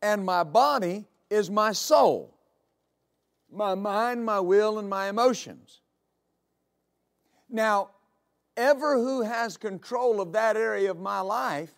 and 0.01 0.25
my 0.25 0.43
body 0.43 1.05
is 1.29 1.51
my 1.51 1.73
soul 1.73 2.35
my 3.55 3.75
mind, 3.75 4.25
my 4.25 4.39
will, 4.39 4.77
and 4.79 4.89
my 4.89 5.09
emotions. 5.09 5.81
Now, 7.49 7.89
ever 8.57 8.95
who 8.95 9.21
has 9.21 9.57
control 9.57 10.21
of 10.21 10.33
that 10.33 10.57
area 10.57 10.91
of 10.91 10.99
my 10.99 11.19
life 11.19 11.71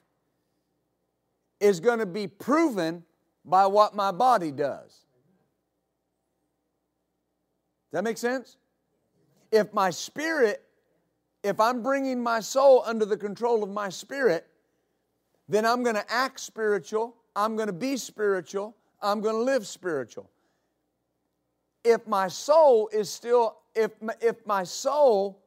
is 1.59 1.79
going 1.79 1.99
to 1.99 2.05
be 2.05 2.27
proven 2.27 3.03
by 3.43 3.65
what 3.65 3.95
my 3.95 4.11
body 4.11 4.51
does. 4.51 4.91
Does 7.89 7.93
that 7.93 8.03
make 8.03 8.17
sense? 8.17 8.57
If 9.51 9.73
my 9.73 9.89
spirit, 9.89 10.63
if 11.43 11.59
I'm 11.59 11.81
bringing 11.81 12.21
my 12.21 12.41
soul 12.41 12.83
under 12.85 13.05
the 13.05 13.17
control 13.17 13.63
of 13.63 13.69
my 13.69 13.89
spirit, 13.89 14.45
then 15.47 15.65
I'm 15.65 15.81
going 15.83 15.95
to 15.95 16.11
act 16.11 16.39
spiritual, 16.39 17.15
I'm 17.35 17.55
going 17.55 17.67
to 17.67 17.73
be 17.73 17.95
spiritual, 17.95 18.75
I'm 19.01 19.21
going 19.21 19.35
to 19.35 19.41
live 19.41 19.65
spiritual 19.65 20.29
if 21.87 22.05
my 22.05 22.27
soul 22.27 22.89
is 22.91 23.09
still, 23.09 23.59
if, 23.73 23.91
if 24.21 24.45
my 24.45 24.63
soul 24.63 25.39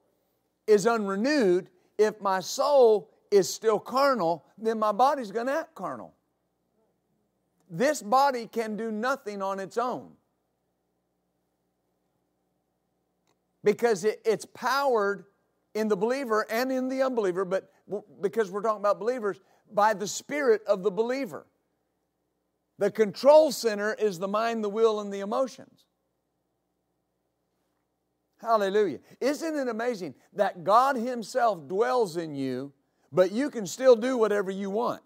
is 0.70 0.86
unrenewed, 0.86 1.68
if 1.98 2.20
my 2.20 2.38
soul 2.40 3.10
is 3.30 3.52
still 3.52 3.78
carnal, 3.78 4.44
then 4.56 4.78
my 4.78 4.92
body's 4.92 5.32
going 5.32 5.46
to 5.46 5.52
act 5.52 5.74
carnal. 5.74 6.14
This 7.68 8.02
body 8.02 8.46
can 8.46 8.76
do 8.76 8.90
nothing 8.90 9.42
on 9.42 9.58
its 9.60 9.76
own 9.76 10.12
because 13.62 14.04
it, 14.04 14.20
it's 14.24 14.46
powered 14.46 15.24
in 15.74 15.88
the 15.88 15.96
believer 15.96 16.46
and 16.50 16.70
in 16.70 16.88
the 16.88 17.02
unbeliever, 17.02 17.44
but 17.44 17.72
because 18.20 18.50
we're 18.50 18.62
talking 18.62 18.80
about 18.80 18.98
believers, 18.98 19.40
by 19.72 19.92
the 19.92 20.06
spirit 20.06 20.62
of 20.66 20.82
the 20.82 20.90
believer. 20.90 21.46
The 22.78 22.90
control 22.90 23.52
center 23.52 23.94
is 23.94 24.18
the 24.18 24.28
mind, 24.28 24.64
the 24.64 24.68
will, 24.70 25.00
and 25.00 25.12
the 25.12 25.20
emotions. 25.20 25.84
Hallelujah. 28.40 29.00
Isn't 29.20 29.54
it 29.54 29.68
amazing 29.68 30.14
that 30.32 30.64
God 30.64 30.96
Himself 30.96 31.68
dwells 31.68 32.16
in 32.16 32.34
you, 32.34 32.72
but 33.12 33.32
you 33.32 33.50
can 33.50 33.66
still 33.66 33.96
do 33.96 34.16
whatever 34.16 34.50
you 34.50 34.70
want? 34.70 35.02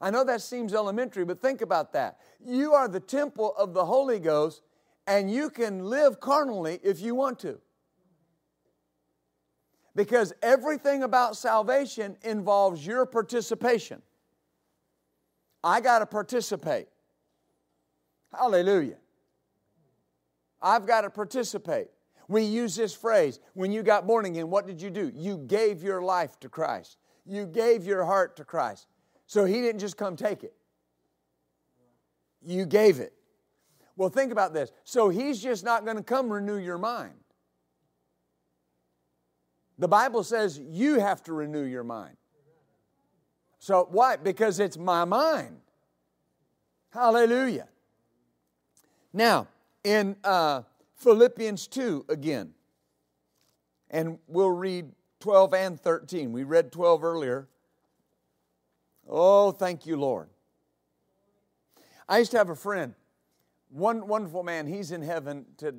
I 0.00 0.10
know 0.10 0.22
that 0.22 0.42
seems 0.42 0.74
elementary, 0.74 1.24
but 1.24 1.42
think 1.42 1.60
about 1.60 1.92
that. 1.94 2.18
You 2.44 2.72
are 2.72 2.86
the 2.86 3.00
temple 3.00 3.52
of 3.58 3.74
the 3.74 3.84
Holy 3.84 4.20
Ghost, 4.20 4.62
and 5.08 5.28
you 5.28 5.50
can 5.50 5.84
live 5.84 6.20
carnally 6.20 6.78
if 6.84 7.00
you 7.00 7.16
want 7.16 7.40
to. 7.40 7.58
Because 9.96 10.32
everything 10.40 11.02
about 11.02 11.36
salvation 11.36 12.16
involves 12.22 12.86
your 12.86 13.06
participation. 13.06 14.00
I 15.64 15.80
got 15.80 15.98
to 15.98 16.06
participate. 16.06 16.86
Hallelujah. 18.36 18.96
I've 20.60 20.86
got 20.86 21.02
to 21.02 21.10
participate. 21.10 21.88
We 22.26 22.42
use 22.42 22.76
this 22.76 22.94
phrase 22.94 23.40
when 23.54 23.72
you 23.72 23.82
got 23.82 24.06
born 24.06 24.26
again, 24.26 24.50
what 24.50 24.66
did 24.66 24.82
you 24.82 24.90
do? 24.90 25.10
You 25.14 25.38
gave 25.38 25.82
your 25.82 26.02
life 26.02 26.38
to 26.40 26.48
Christ, 26.48 26.98
you 27.24 27.46
gave 27.46 27.84
your 27.84 28.04
heart 28.04 28.36
to 28.36 28.44
Christ. 28.44 28.86
So 29.26 29.44
He 29.44 29.60
didn't 29.60 29.80
just 29.80 29.96
come 29.96 30.16
take 30.16 30.44
it, 30.44 30.54
you 32.42 32.66
gave 32.66 33.00
it. 33.00 33.14
Well, 33.96 34.10
think 34.10 34.30
about 34.30 34.54
this. 34.54 34.70
So 34.84 35.08
He's 35.08 35.42
just 35.42 35.64
not 35.64 35.84
going 35.84 35.96
to 35.96 36.02
come 36.02 36.32
renew 36.32 36.58
your 36.58 36.78
mind. 36.78 37.14
The 39.78 39.88
Bible 39.88 40.24
says 40.24 40.58
you 40.58 40.98
have 40.98 41.22
to 41.24 41.32
renew 41.32 41.64
your 41.64 41.84
mind. 41.84 42.16
So, 43.60 43.88
why? 43.90 44.16
Because 44.16 44.60
it's 44.60 44.76
my 44.76 45.04
mind. 45.04 45.56
Hallelujah. 46.90 47.68
Now, 49.18 49.48
in 49.82 50.14
uh, 50.22 50.62
Philippians 50.94 51.66
2 51.66 52.04
again, 52.08 52.54
and 53.90 54.20
we'll 54.28 54.52
read 54.52 54.92
12 55.18 55.54
and 55.54 55.80
13. 55.80 56.30
We 56.30 56.44
read 56.44 56.70
12 56.70 57.02
earlier. 57.02 57.48
Oh, 59.08 59.50
thank 59.50 59.86
you, 59.86 59.96
Lord. 59.96 60.28
I 62.08 62.18
used 62.18 62.30
to 62.30 62.38
have 62.38 62.48
a 62.48 62.54
friend, 62.54 62.94
one 63.70 64.06
wonderful 64.06 64.44
man. 64.44 64.68
He's 64.68 64.92
in 64.92 65.02
heaven 65.02 65.46
to, 65.56 65.74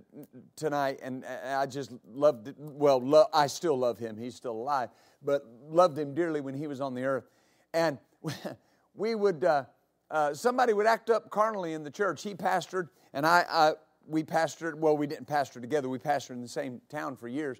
tonight, 0.57 0.99
and 1.01 1.23
I 1.25 1.65
just 1.65 1.93
loved. 2.11 2.53
Well, 2.57 2.99
lo, 2.99 3.23
I 3.33 3.47
still 3.47 3.77
love 3.77 3.97
him. 3.97 4.17
He's 4.17 4.35
still 4.35 4.51
alive, 4.51 4.89
but 5.23 5.45
loved 5.69 5.97
him 5.97 6.13
dearly 6.13 6.41
when 6.41 6.55
he 6.55 6.67
was 6.67 6.81
on 6.81 6.93
the 6.93 7.05
earth. 7.05 7.29
And 7.73 7.99
we 8.95 9.15
would, 9.15 9.45
uh, 9.45 9.63
uh, 10.11 10.33
somebody 10.33 10.73
would 10.73 10.87
act 10.87 11.09
up 11.09 11.29
carnally 11.29 11.71
in 11.71 11.85
the 11.85 11.91
church. 11.91 12.21
He 12.21 12.35
pastored, 12.35 12.89
and 13.13 13.25
I, 13.25 13.45
I, 13.49 13.73
we 14.07 14.23
pastored, 14.23 14.75
well, 14.75 14.97
we 14.97 15.07
didn't 15.07 15.27
pastor 15.27 15.59
together, 15.59 15.89
we 15.89 15.99
pastored 15.99 16.31
in 16.31 16.41
the 16.41 16.47
same 16.47 16.81
town 16.89 17.15
for 17.15 17.27
years. 17.27 17.59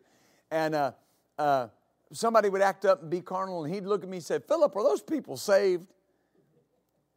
And 0.51 0.75
uh, 0.75 0.91
uh, 1.37 1.67
somebody 2.11 2.49
would 2.49 2.61
act 2.61 2.85
up 2.85 3.01
and 3.01 3.09
be 3.09 3.21
carnal, 3.21 3.63
and 3.63 3.73
he'd 3.73 3.85
look 3.85 4.03
at 4.03 4.09
me 4.09 4.17
and 4.17 4.25
say, 4.25 4.39
Philip, 4.39 4.75
are 4.75 4.83
those 4.83 5.01
people 5.01 5.37
saved? 5.37 5.87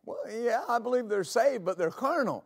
Well, 0.04 0.18
yeah, 0.30 0.62
I 0.68 0.78
believe 0.78 1.08
they're 1.08 1.24
saved, 1.24 1.64
but 1.64 1.78
they're 1.78 1.90
carnal. 1.90 2.44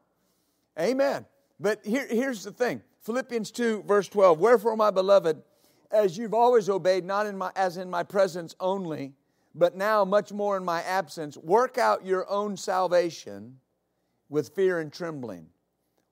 Amen. 0.78 1.24
But 1.58 1.84
here, 1.84 2.06
here's 2.08 2.44
the 2.44 2.50
thing 2.50 2.82
Philippians 3.00 3.50
2, 3.50 3.84
verse 3.86 4.08
12 4.08 4.38
Wherefore, 4.38 4.76
my 4.76 4.90
beloved, 4.90 5.42
as 5.90 6.18
you've 6.18 6.34
always 6.34 6.68
obeyed, 6.68 7.04
not 7.04 7.26
in 7.26 7.36
my, 7.36 7.50
as 7.56 7.76
in 7.76 7.88
my 7.88 8.02
presence 8.02 8.54
only, 8.60 9.14
but 9.54 9.76
now 9.76 10.04
much 10.04 10.32
more 10.32 10.56
in 10.56 10.64
my 10.64 10.82
absence, 10.82 11.36
work 11.36 11.78
out 11.78 12.04
your 12.04 12.28
own 12.30 12.56
salvation 12.56 13.58
with 14.28 14.54
fear 14.54 14.80
and 14.80 14.92
trembling. 14.92 15.46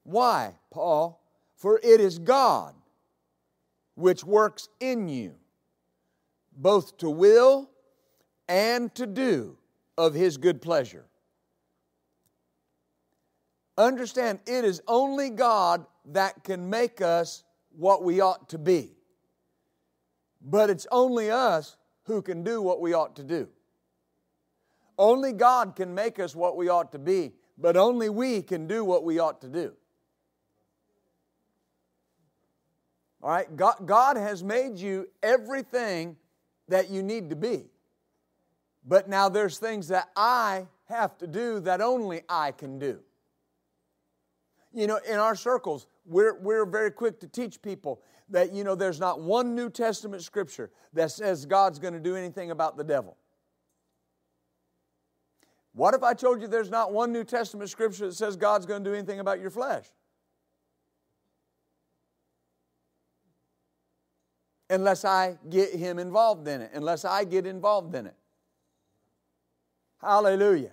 Why, 0.04 0.54
Paul? 0.70 1.20
For 1.56 1.80
it 1.82 2.00
is 2.00 2.18
God 2.18 2.74
which 3.94 4.24
works 4.24 4.68
in 4.80 5.08
you, 5.08 5.34
both 6.56 6.96
to 6.98 7.08
will 7.08 7.70
and 8.48 8.94
to 8.94 9.06
do 9.06 9.56
of 9.96 10.14
his 10.14 10.36
good 10.36 10.60
pleasure. 10.60 11.06
Understand, 13.76 14.40
it 14.46 14.64
is 14.64 14.82
only 14.86 15.30
God 15.30 15.86
that 16.06 16.44
can 16.44 16.68
make 16.70 17.00
us 17.00 17.44
what 17.76 18.04
we 18.04 18.20
ought 18.20 18.48
to 18.50 18.58
be. 18.58 18.92
But 20.40 20.70
it's 20.70 20.86
only 20.92 21.30
us 21.30 21.76
who 22.04 22.20
can 22.20 22.44
do 22.44 22.60
what 22.60 22.80
we 22.80 22.92
ought 22.92 23.16
to 23.16 23.24
do. 23.24 23.48
Only 24.98 25.32
God 25.32 25.74
can 25.74 25.94
make 25.94 26.20
us 26.20 26.36
what 26.36 26.56
we 26.56 26.68
ought 26.68 26.92
to 26.92 26.98
be, 26.98 27.32
but 27.58 27.76
only 27.76 28.08
we 28.08 28.42
can 28.42 28.66
do 28.66 28.84
what 28.84 29.02
we 29.02 29.18
ought 29.18 29.40
to 29.40 29.48
do. 29.48 29.74
All 33.24 33.30
right? 33.30 33.56
God, 33.56 33.76
God 33.86 34.18
has 34.18 34.44
made 34.44 34.76
you 34.76 35.08
everything 35.22 36.16
that 36.68 36.90
you 36.90 37.02
need 37.02 37.30
to 37.30 37.36
be. 37.36 37.64
But 38.86 39.08
now 39.08 39.30
there's 39.30 39.58
things 39.58 39.88
that 39.88 40.10
I 40.14 40.66
have 40.90 41.16
to 41.18 41.26
do 41.26 41.58
that 41.60 41.80
only 41.80 42.20
I 42.28 42.52
can 42.52 42.78
do. 42.78 43.00
You 44.74 44.86
know, 44.86 45.00
in 45.08 45.16
our 45.16 45.34
circles, 45.34 45.86
we're, 46.04 46.38
we're 46.38 46.66
very 46.66 46.90
quick 46.90 47.18
to 47.20 47.26
teach 47.26 47.62
people 47.62 48.02
that, 48.28 48.52
you 48.52 48.62
know, 48.62 48.74
there's 48.74 49.00
not 49.00 49.20
one 49.20 49.54
New 49.54 49.70
Testament 49.70 50.22
scripture 50.22 50.70
that 50.92 51.10
says 51.10 51.46
God's 51.46 51.78
going 51.78 51.94
to 51.94 52.00
do 52.00 52.16
anything 52.16 52.50
about 52.50 52.76
the 52.76 52.84
devil. 52.84 53.16
What 55.72 55.94
if 55.94 56.02
I 56.02 56.12
told 56.12 56.42
you 56.42 56.46
there's 56.46 56.70
not 56.70 56.92
one 56.92 57.10
New 57.10 57.24
Testament 57.24 57.70
scripture 57.70 58.08
that 58.08 58.14
says 58.14 58.36
God's 58.36 58.66
going 58.66 58.84
to 58.84 58.90
do 58.90 58.94
anything 58.94 59.20
about 59.20 59.40
your 59.40 59.50
flesh? 59.50 59.86
Unless 64.74 65.04
I 65.04 65.38
get 65.48 65.72
Him 65.72 66.00
involved 66.00 66.48
in 66.48 66.60
it, 66.60 66.72
unless 66.74 67.04
I 67.04 67.22
get 67.22 67.46
involved 67.46 67.94
in 67.94 68.06
it. 68.06 68.14
Hallelujah. 70.00 70.72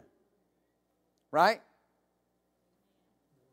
Right? 1.31 1.62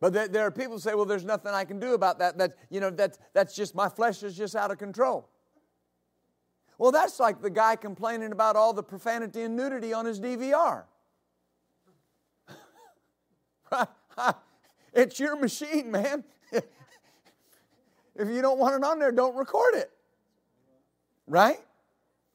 But 0.00 0.32
there, 0.32 0.46
are 0.46 0.50
people 0.50 0.74
who 0.74 0.80
say, 0.80 0.94
well, 0.94 1.04
there's 1.04 1.24
nothing 1.24 1.52
I 1.52 1.64
can 1.64 1.78
do 1.78 1.92
about 1.92 2.18
that. 2.20 2.38
That, 2.38 2.56
you 2.70 2.80
know, 2.80 2.88
that, 2.90 3.18
that's 3.34 3.54
just, 3.54 3.74
my 3.74 3.90
flesh 3.90 4.22
is 4.22 4.36
just 4.36 4.56
out 4.56 4.70
of 4.70 4.78
control. 4.78 5.28
Well, 6.78 6.92
that's 6.92 7.20
like 7.20 7.42
the 7.42 7.50
guy 7.50 7.76
complaining 7.76 8.32
about 8.32 8.56
all 8.56 8.72
the 8.72 8.82
profanity 8.82 9.42
and 9.42 9.54
nudity 9.54 9.92
on 9.92 10.06
his 10.06 10.18
DVR. 10.18 10.84
it's 14.94 15.20
your 15.20 15.36
machine, 15.36 15.90
man. 15.90 16.24
if 16.52 16.64
you 18.18 18.40
don't 18.40 18.58
want 18.58 18.76
it 18.76 18.84
on 18.84 18.98
there, 18.98 19.12
don't 19.12 19.36
record 19.36 19.74
it. 19.74 19.90
Right? 21.28 21.60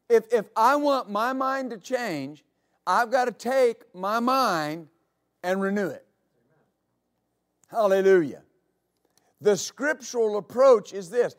If, 0.07 0.31
if 0.31 0.45
I 0.55 0.75
want 0.75 1.09
my 1.09 1.33
mind 1.33 1.71
to 1.71 1.77
change, 1.77 2.45
I've 2.85 3.11
got 3.11 3.25
to 3.25 3.31
take 3.31 3.83
my 3.93 4.19
mind 4.19 4.87
and 5.43 5.61
renew 5.61 5.87
it. 5.87 6.05
Hallelujah. 7.69 8.43
The 9.41 9.57
scriptural 9.57 10.37
approach 10.37 10.93
is 10.93 11.09
this. 11.09 11.35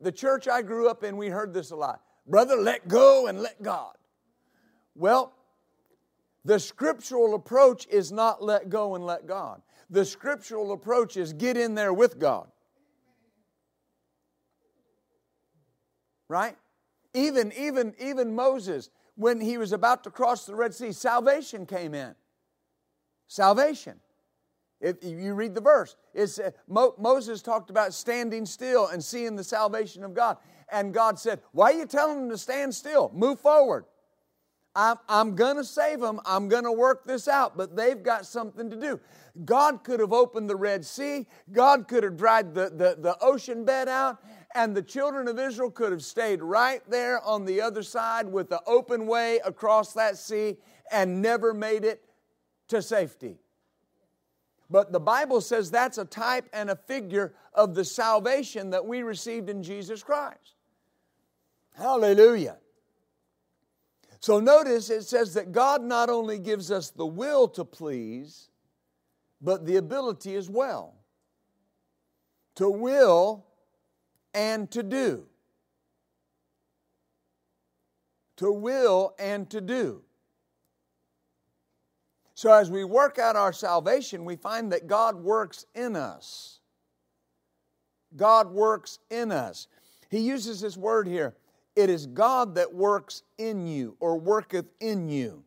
The 0.00 0.12
church 0.12 0.46
I 0.46 0.62
grew 0.62 0.88
up 0.88 1.02
in, 1.02 1.16
we 1.16 1.28
heard 1.28 1.54
this 1.54 1.70
a 1.70 1.76
lot. 1.76 2.02
Brother, 2.26 2.56
let 2.56 2.86
go 2.86 3.26
and 3.26 3.40
let 3.40 3.62
God. 3.62 3.94
Well, 4.94 5.32
the 6.44 6.60
scriptural 6.60 7.34
approach 7.34 7.86
is 7.90 8.12
not 8.12 8.42
let 8.42 8.68
go 8.68 8.94
and 8.94 9.04
let 9.04 9.26
God. 9.26 9.62
The 9.90 10.04
scriptural 10.04 10.72
approach 10.72 11.16
is 11.16 11.32
get 11.32 11.56
in 11.56 11.74
there 11.74 11.92
with 11.92 12.18
God. 12.18 12.48
Right? 16.28 16.56
Even, 17.16 17.50
even, 17.56 17.94
even 17.98 18.34
Moses, 18.34 18.90
when 19.14 19.40
he 19.40 19.56
was 19.56 19.72
about 19.72 20.04
to 20.04 20.10
cross 20.10 20.44
the 20.44 20.54
Red 20.54 20.74
Sea, 20.74 20.92
salvation 20.92 21.64
came 21.64 21.94
in. 21.94 22.14
Salvation. 23.26 23.94
If 24.82 25.02
you 25.02 25.32
read 25.32 25.54
the 25.54 25.62
verse, 25.62 25.96
it's, 26.12 26.38
uh, 26.38 26.50
Mo, 26.68 26.94
Moses 26.98 27.40
talked 27.40 27.70
about 27.70 27.94
standing 27.94 28.44
still 28.44 28.88
and 28.88 29.02
seeing 29.02 29.34
the 29.34 29.42
salvation 29.42 30.04
of 30.04 30.12
God. 30.12 30.36
And 30.70 30.92
God 30.92 31.18
said, 31.18 31.40
Why 31.52 31.72
are 31.72 31.78
you 31.78 31.86
telling 31.86 32.20
them 32.20 32.28
to 32.28 32.36
stand 32.36 32.74
still? 32.74 33.10
Move 33.14 33.40
forward. 33.40 33.86
I'm, 34.74 34.98
I'm 35.08 35.34
going 35.34 35.56
to 35.56 35.64
save 35.64 36.00
them. 36.00 36.20
I'm 36.26 36.48
going 36.48 36.64
to 36.64 36.72
work 36.72 37.06
this 37.06 37.28
out, 37.28 37.56
but 37.56 37.74
they've 37.74 38.02
got 38.02 38.26
something 38.26 38.68
to 38.68 38.76
do. 38.76 39.00
God 39.44 39.82
could 39.84 40.00
have 40.00 40.12
opened 40.12 40.50
the 40.50 40.56
Red 40.56 40.84
Sea, 40.84 41.26
God 41.50 41.88
could 41.88 42.04
have 42.04 42.16
dried 42.16 42.54
the, 42.54 42.68
the, 42.68 42.96
the 42.98 43.16
ocean 43.20 43.64
bed 43.64 43.88
out, 43.88 44.22
and 44.56 44.74
the 44.74 44.82
children 44.82 45.28
of 45.28 45.38
Israel 45.38 45.70
could 45.70 45.92
have 45.92 46.02
stayed 46.02 46.42
right 46.42 46.80
there 46.88 47.22
on 47.22 47.44
the 47.44 47.60
other 47.60 47.82
side 47.82 48.26
with 48.26 48.48
the 48.48 48.62
open 48.66 49.06
way 49.06 49.38
across 49.44 49.92
that 49.92 50.16
sea 50.16 50.56
and 50.90 51.20
never 51.20 51.52
made 51.52 51.84
it 51.84 52.02
to 52.68 52.80
safety. 52.80 53.36
But 54.70 54.92
the 54.92 54.98
Bible 54.98 55.42
says 55.42 55.70
that's 55.70 55.98
a 55.98 56.06
type 56.06 56.48
and 56.54 56.70
a 56.70 56.76
figure 56.76 57.34
of 57.52 57.74
the 57.74 57.84
salvation 57.84 58.70
that 58.70 58.86
we 58.86 59.02
received 59.02 59.50
in 59.50 59.62
Jesus 59.62 60.02
Christ. 60.02 60.54
Hallelujah. 61.74 62.56
So 64.20 64.40
notice 64.40 64.88
it 64.88 65.02
says 65.02 65.34
that 65.34 65.52
God 65.52 65.82
not 65.82 66.08
only 66.08 66.38
gives 66.38 66.70
us 66.70 66.88
the 66.88 67.06
will 67.06 67.46
to 67.48 67.64
please, 67.64 68.48
but 69.42 69.66
the 69.66 69.76
ability 69.76 70.34
as 70.34 70.48
well. 70.48 70.94
To 72.54 72.70
will 72.70 73.44
and 74.36 74.70
to 74.70 74.84
do. 74.84 75.24
To 78.36 78.52
will 78.52 79.14
and 79.18 79.48
to 79.50 79.60
do. 79.60 80.02
So, 82.34 82.52
as 82.52 82.70
we 82.70 82.84
work 82.84 83.18
out 83.18 83.34
our 83.34 83.54
salvation, 83.54 84.26
we 84.26 84.36
find 84.36 84.70
that 84.72 84.86
God 84.86 85.16
works 85.16 85.64
in 85.74 85.96
us. 85.96 86.60
God 88.14 88.52
works 88.52 88.98
in 89.10 89.32
us. 89.32 89.68
He 90.10 90.18
uses 90.18 90.60
this 90.60 90.76
word 90.76 91.08
here 91.08 91.34
it 91.74 91.90
is 91.90 92.06
God 92.06 92.54
that 92.54 92.74
works 92.74 93.22
in 93.36 93.66
you 93.66 93.96
or 94.00 94.18
worketh 94.18 94.66
in 94.80 95.08
you. 95.08 95.44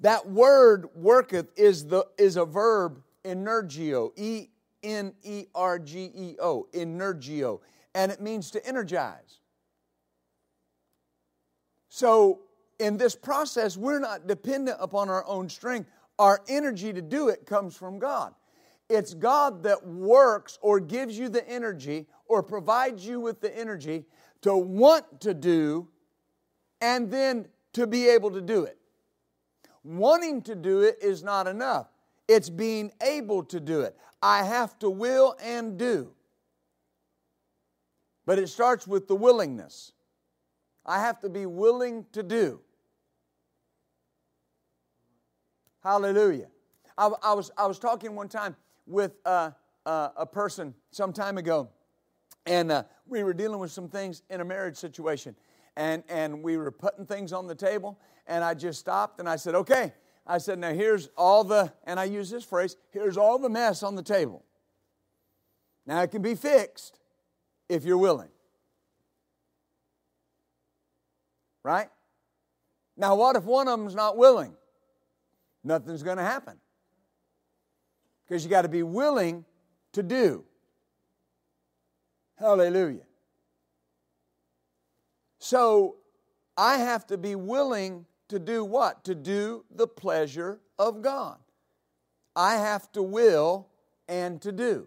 That 0.00 0.28
word 0.28 0.88
worketh 0.94 1.46
is, 1.56 1.86
the, 1.86 2.06
is 2.18 2.36
a 2.36 2.44
verb 2.44 3.02
energeo, 3.24 4.10
E 4.16 4.48
N 4.82 5.12
E 5.22 5.46
R 5.54 5.78
G 5.78 6.10
E 6.14 6.36
O, 6.40 6.66
energeo, 6.72 7.60
and 7.94 8.12
it 8.12 8.20
means 8.20 8.50
to 8.52 8.66
energize. 8.66 9.40
So 11.88 12.40
in 12.78 12.96
this 12.96 13.16
process, 13.16 13.76
we're 13.76 13.98
not 13.98 14.26
dependent 14.26 14.78
upon 14.80 15.08
our 15.08 15.26
own 15.26 15.48
strength. 15.48 15.90
Our 16.18 16.42
energy 16.48 16.92
to 16.92 17.02
do 17.02 17.28
it 17.28 17.46
comes 17.46 17.76
from 17.76 17.98
God. 17.98 18.34
It's 18.88 19.14
God 19.14 19.62
that 19.64 19.86
works 19.86 20.58
or 20.62 20.80
gives 20.80 21.18
you 21.18 21.28
the 21.28 21.46
energy 21.48 22.06
or 22.26 22.42
provides 22.42 23.06
you 23.06 23.20
with 23.20 23.40
the 23.40 23.56
energy 23.56 24.06
to 24.42 24.56
want 24.56 25.20
to 25.20 25.34
do 25.34 25.88
and 26.80 27.10
then 27.10 27.46
to 27.74 27.86
be 27.86 28.08
able 28.08 28.30
to 28.30 28.40
do 28.40 28.64
it. 28.64 28.78
Wanting 29.84 30.42
to 30.42 30.54
do 30.54 30.82
it 30.82 30.98
is 31.02 31.22
not 31.22 31.46
enough, 31.46 31.88
it's 32.28 32.50
being 32.50 32.92
able 33.00 33.42
to 33.44 33.58
do 33.58 33.80
it. 33.80 33.96
I 34.22 34.44
have 34.44 34.78
to 34.80 34.90
will 34.90 35.36
and 35.42 35.78
do. 35.78 36.12
But 38.26 38.38
it 38.38 38.48
starts 38.48 38.86
with 38.86 39.08
the 39.08 39.14
willingness. 39.16 39.92
I 40.84 41.00
have 41.00 41.20
to 41.20 41.30
be 41.30 41.46
willing 41.46 42.04
to 42.12 42.22
do. 42.22 42.60
Hallelujah. 45.82 46.48
I, 46.98 47.10
I, 47.22 47.32
was, 47.32 47.50
I 47.56 47.66
was 47.66 47.78
talking 47.78 48.14
one 48.14 48.28
time 48.28 48.54
with 48.86 49.12
uh, 49.24 49.52
uh, 49.86 50.10
a 50.16 50.26
person 50.26 50.74
some 50.90 51.12
time 51.12 51.38
ago, 51.38 51.70
and 52.44 52.70
uh, 52.70 52.82
we 53.06 53.22
were 53.22 53.32
dealing 53.32 53.60
with 53.60 53.70
some 53.70 53.88
things 53.88 54.22
in 54.28 54.40
a 54.40 54.44
marriage 54.44 54.76
situation. 54.76 55.34
And, 55.76 56.02
and 56.08 56.42
we 56.42 56.56
were 56.56 56.72
putting 56.72 57.06
things 57.06 57.32
on 57.32 57.46
the 57.46 57.54
table, 57.54 58.00
and 58.26 58.42
I 58.42 58.52
just 58.54 58.80
stopped 58.80 59.20
and 59.20 59.28
I 59.28 59.36
said, 59.36 59.54
Okay. 59.54 59.92
I 60.28 60.38
said, 60.38 60.58
Now 60.58 60.72
here's 60.72 61.08
all 61.16 61.42
the, 61.42 61.72
and 61.84 61.98
I 61.98 62.04
use 62.04 62.30
this 62.30 62.44
phrase, 62.44 62.76
here's 62.90 63.16
all 63.16 63.38
the 63.38 63.48
mess 63.48 63.82
on 63.82 63.96
the 63.96 64.02
table. 64.02 64.44
Now 65.86 66.02
it 66.02 66.10
can 66.10 66.22
be 66.22 66.34
fixed 66.34 67.00
if 67.68 67.84
you're 67.84 67.98
willing. 67.98 68.28
Right? 71.64 71.88
Now, 72.96 73.14
what 73.14 73.36
if 73.36 73.44
one 73.44 73.68
of 73.68 73.78
them's 73.78 73.94
not 73.94 74.16
willing? 74.16 74.54
nothing's 75.68 76.02
going 76.02 76.16
to 76.16 76.24
happen. 76.24 76.56
Because 78.26 78.44
you 78.44 78.50
got 78.50 78.62
to 78.62 78.68
be 78.68 78.82
willing 78.82 79.44
to 79.92 80.02
do. 80.02 80.44
Hallelujah. 82.38 83.06
So 85.38 85.96
I 86.56 86.78
have 86.78 87.06
to 87.08 87.18
be 87.18 87.34
willing 87.36 88.06
to 88.28 88.38
do 88.38 88.64
what? 88.64 89.04
To 89.04 89.14
do 89.14 89.64
the 89.70 89.86
pleasure 89.86 90.60
of 90.78 91.02
God. 91.02 91.38
I 92.36 92.54
have 92.54 92.90
to 92.92 93.02
will 93.02 93.68
and 94.08 94.40
to 94.42 94.52
do. 94.52 94.86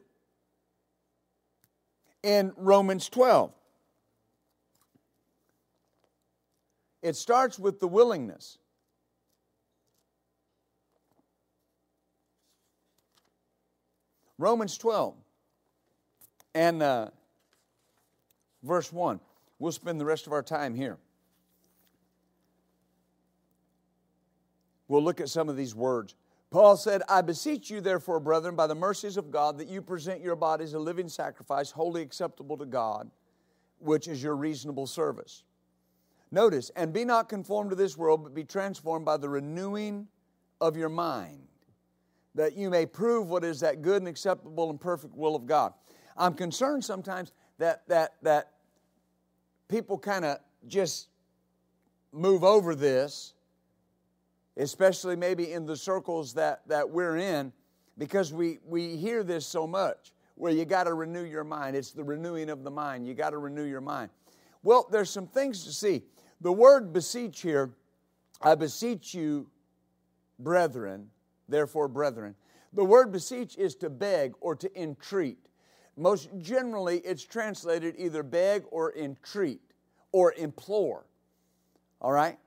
In 2.23 2.54
Romans 2.56 3.10
12, 3.10 3.51
it 7.01 7.15
starts 7.15 7.58
with 7.58 7.80
the 7.80 7.88
willingness. 7.88 8.58
Romans 14.38 14.77
12 14.77 15.15
and 16.56 16.82
uh, 16.82 17.10
verse 18.63 18.91
1. 18.91 19.19
We'll 19.60 19.71
spend 19.71 19.99
the 19.99 20.06
rest 20.06 20.25
of 20.25 20.34
our 20.34 20.41
time 20.41 20.73
here. 20.73 20.97
We'll 24.91 25.01
look 25.01 25.21
at 25.21 25.30
some 25.30 25.47
of 25.47 25.56
these 25.56 25.73
words. 25.73 26.15
Paul 26.49 26.75
said, 26.75 27.01
I 27.08 27.21
beseech 27.21 27.69
you, 27.69 27.80
therefore, 27.80 28.19
brethren, 28.19 28.58
by 28.58 28.67
the 28.67 28.75
mercies 28.75 29.15
of 29.15 29.32
God, 29.32 29.58
that 29.58 29.69
you 29.69 29.82
present 29.82 30.19
your 30.19 30.36
bodies 30.36 30.73
a 30.73 30.80
living 30.80 31.08
sacrifice, 31.08 31.71
holy 31.71 32.01
acceptable 32.01 32.58
to 32.58 32.65
God, 32.65 33.10
which 33.80 34.10
is 34.10 34.21
your 34.21 34.36
reasonable 34.36 34.86
service. 34.86 35.43
Notice, 36.30 36.71
and 36.75 36.91
be 36.91 37.06
not 37.06 37.30
conformed 37.30 37.69
to 37.69 37.75
this 37.77 37.95
world, 37.95 38.21
but 38.21 38.36
be 38.36 38.43
transformed 38.43 39.06
by 39.06 39.15
the 39.15 39.30
renewing 39.30 40.10
of 40.60 40.75
your 40.75 40.89
mind 40.89 41.47
that 42.36 42.58
you 42.58 42.69
may 42.69 42.86
prove 42.86 43.30
what 43.30 43.45
is 43.45 43.62
that 43.62 43.82
good 43.82 44.01
and 44.01 44.10
acceptable 44.10 44.69
and 44.69 44.82
perfect 44.82 45.15
will 45.15 45.38
of 45.38 45.45
God. 45.45 45.73
I'm 46.17 46.34
concerned 46.34 46.84
sometimes 46.84 47.32
that 47.60 47.88
that 47.88 48.15
that 48.23 48.51
people 49.69 49.97
kind 49.97 50.25
of 50.25 50.39
just 50.67 51.08
move 52.12 52.43
over 52.43 52.75
this 52.75 53.36
especially 54.57 55.15
maybe 55.15 55.51
in 55.51 55.65
the 55.65 55.77
circles 55.77 56.33
that, 56.33 56.67
that 56.67 56.89
we're 56.89 57.17
in, 57.17 57.51
because 57.97 58.33
we, 58.33 58.59
we 58.65 58.97
hear 58.97 59.23
this 59.23 59.45
so 59.45 59.67
much 59.67 60.13
where 60.35 60.51
you 60.51 60.65
got 60.65 60.85
to 60.85 60.93
renew 60.93 61.23
your 61.23 61.43
mind. 61.43 61.75
It's 61.75 61.91
the 61.91 62.03
renewing 62.03 62.49
of 62.49 62.63
the 62.63 62.71
mind. 62.71 63.05
You 63.05 63.13
got 63.13 63.29
to 63.29 63.37
renew 63.37 63.65
your 63.65 63.81
mind. 63.81 64.09
Well, 64.63 64.87
there's 64.91 65.09
some 65.09 65.27
things 65.27 65.65
to 65.65 65.71
see. 65.71 66.03
The 66.41 66.51
word 66.51 66.93
beseech 66.93 67.41
here, 67.41 67.75
I 68.41 68.55
beseech 68.55 69.13
you, 69.13 69.47
brethren, 70.39 71.09
therefore, 71.47 71.87
brethren. 71.87 72.35
The 72.73 72.83
word 72.83 73.11
beseech 73.11 73.57
is 73.57 73.75
to 73.75 73.89
beg 73.89 74.33
or 74.39 74.55
to 74.55 74.81
entreat. 74.81 75.37
Most 75.97 76.29
generally, 76.39 76.99
it's 76.99 77.23
translated 77.23 77.95
either 77.97 78.23
beg 78.23 78.63
or 78.71 78.97
entreat 78.97 79.61
or 80.11 80.33
implore. 80.33 81.05
All 81.99 82.11
right? 82.11 82.39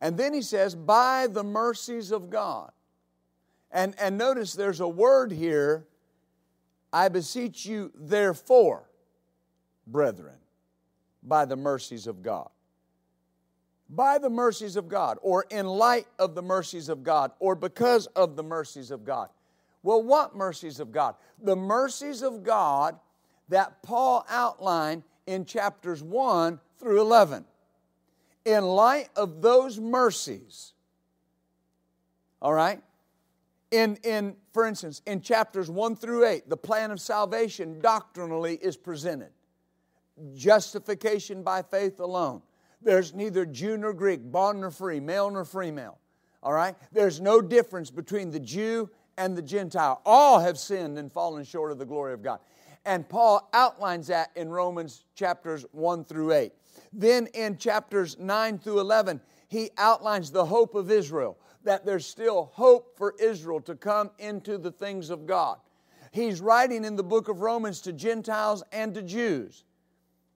And 0.00 0.16
then 0.16 0.32
he 0.32 0.42
says, 0.42 0.74
by 0.74 1.26
the 1.26 1.44
mercies 1.44 2.10
of 2.10 2.30
God. 2.30 2.72
And, 3.70 3.94
and 4.00 4.16
notice 4.16 4.54
there's 4.54 4.80
a 4.80 4.88
word 4.88 5.30
here, 5.30 5.86
I 6.92 7.08
beseech 7.08 7.66
you, 7.66 7.92
therefore, 7.94 8.88
brethren, 9.86 10.36
by 11.22 11.44
the 11.44 11.56
mercies 11.56 12.06
of 12.06 12.22
God. 12.22 12.48
By 13.88 14.18
the 14.18 14.30
mercies 14.30 14.76
of 14.76 14.88
God, 14.88 15.18
or 15.20 15.46
in 15.50 15.66
light 15.66 16.06
of 16.18 16.34
the 16.34 16.42
mercies 16.42 16.88
of 16.88 17.02
God, 17.02 17.32
or 17.38 17.54
because 17.54 18.06
of 18.08 18.36
the 18.36 18.42
mercies 18.42 18.90
of 18.90 19.04
God. 19.04 19.28
Well, 19.82 20.02
what 20.02 20.36
mercies 20.36 20.80
of 20.80 20.92
God? 20.92 21.14
The 21.42 21.56
mercies 21.56 22.22
of 22.22 22.42
God 22.42 22.98
that 23.48 23.82
Paul 23.82 24.24
outlined 24.28 25.02
in 25.26 25.44
chapters 25.44 26.02
1 26.02 26.60
through 26.78 27.00
11. 27.00 27.44
In 28.44 28.64
light 28.64 29.08
of 29.16 29.42
those 29.42 29.78
mercies, 29.78 30.72
all 32.40 32.52
right? 32.52 32.82
In, 33.70 33.96
in, 34.02 34.36
for 34.52 34.66
instance, 34.66 35.02
in 35.06 35.20
chapters 35.20 35.70
1 35.70 35.96
through 35.96 36.26
8, 36.26 36.48
the 36.48 36.56
plan 36.56 36.90
of 36.90 37.00
salvation 37.00 37.80
doctrinally 37.80 38.56
is 38.56 38.76
presented. 38.76 39.30
Justification 40.34 41.42
by 41.42 41.62
faith 41.62 42.00
alone. 42.00 42.42
There's 42.82 43.14
neither 43.14 43.44
Jew 43.44 43.76
nor 43.76 43.92
Greek, 43.92 44.32
bond 44.32 44.60
nor 44.60 44.70
free, 44.70 45.00
male 45.00 45.30
nor 45.30 45.44
female. 45.44 45.98
All 46.42 46.52
right? 46.52 46.74
There's 46.92 47.20
no 47.20 47.40
difference 47.40 47.90
between 47.90 48.30
the 48.30 48.40
Jew 48.40 48.90
and 49.18 49.36
the 49.36 49.42
Gentile. 49.42 50.00
All 50.06 50.40
have 50.40 50.58
sinned 50.58 50.98
and 50.98 51.12
fallen 51.12 51.44
short 51.44 51.70
of 51.70 51.78
the 51.78 51.84
glory 51.84 52.14
of 52.14 52.22
God. 52.22 52.40
And 52.86 53.06
Paul 53.08 53.48
outlines 53.52 54.06
that 54.06 54.30
in 54.34 54.48
Romans 54.48 55.04
chapters 55.14 55.66
1 55.72 56.04
through 56.04 56.32
8. 56.32 56.52
Then 56.92 57.28
in 57.34 57.56
chapters 57.56 58.18
9 58.18 58.58
through 58.58 58.80
11, 58.80 59.20
he 59.48 59.70
outlines 59.78 60.30
the 60.30 60.44
hope 60.44 60.74
of 60.74 60.90
Israel, 60.90 61.38
that 61.64 61.84
there's 61.84 62.06
still 62.06 62.50
hope 62.54 62.96
for 62.96 63.14
Israel 63.20 63.60
to 63.60 63.74
come 63.74 64.10
into 64.18 64.58
the 64.58 64.72
things 64.72 65.10
of 65.10 65.26
God. 65.26 65.58
He's 66.12 66.40
writing 66.40 66.84
in 66.84 66.96
the 66.96 67.04
book 67.04 67.28
of 67.28 67.40
Romans 67.40 67.80
to 67.82 67.92
Gentiles 67.92 68.62
and 68.72 68.94
to 68.94 69.02
Jews. 69.02 69.64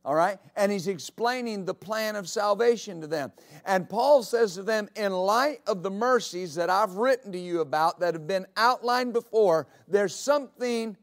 All 0.04 0.14
right? 0.14 0.38
And 0.54 0.70
he's 0.70 0.86
explaining 0.86 1.64
the 1.64 1.74
plan 1.74 2.14
of 2.14 2.28
salvation 2.28 3.00
to 3.00 3.06
them. 3.06 3.32
And 3.64 3.88
Paul 3.88 4.22
says 4.22 4.54
to 4.54 4.62
them, 4.62 4.88
in 4.96 5.12
light 5.12 5.60
of 5.66 5.82
the 5.82 5.90
mercies 5.90 6.54
that 6.56 6.68
I've 6.68 6.96
written 6.96 7.32
to 7.32 7.38
you 7.38 7.60
about 7.60 8.00
that 8.00 8.14
have 8.14 8.26
been 8.26 8.46
outlined 8.56 9.14
before, 9.14 9.66
there's 9.88 10.14
something 10.14 10.96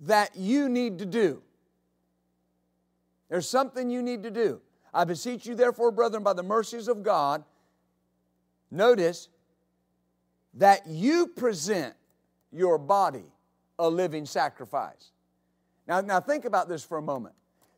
that 0.00 0.34
you 0.34 0.68
need 0.68 0.98
to 0.98 1.06
do. 1.06 1.42
There's 3.28 3.48
something 3.48 3.88
you 3.88 4.02
need 4.02 4.24
to 4.24 4.30
do. 4.30 4.60
I 4.92 5.04
beseech 5.04 5.46
you, 5.46 5.54
therefore, 5.54 5.90
brethren, 5.90 6.22
by 6.22 6.32
the 6.32 6.42
mercies 6.42 6.88
of 6.88 7.02
God, 7.02 7.44
notice 8.70 9.28
that 10.54 10.86
you 10.86 11.28
present 11.28 11.94
your 12.52 12.78
body 12.78 13.26
a 13.78 13.88
living 13.88 14.26
sacrifice. 14.26 15.12
Now, 15.86 16.00
now 16.00 16.20
think 16.20 16.44
about 16.44 16.68
this 16.68 16.84
for 16.84 16.98
a 16.98 17.02
moment. 17.02 17.34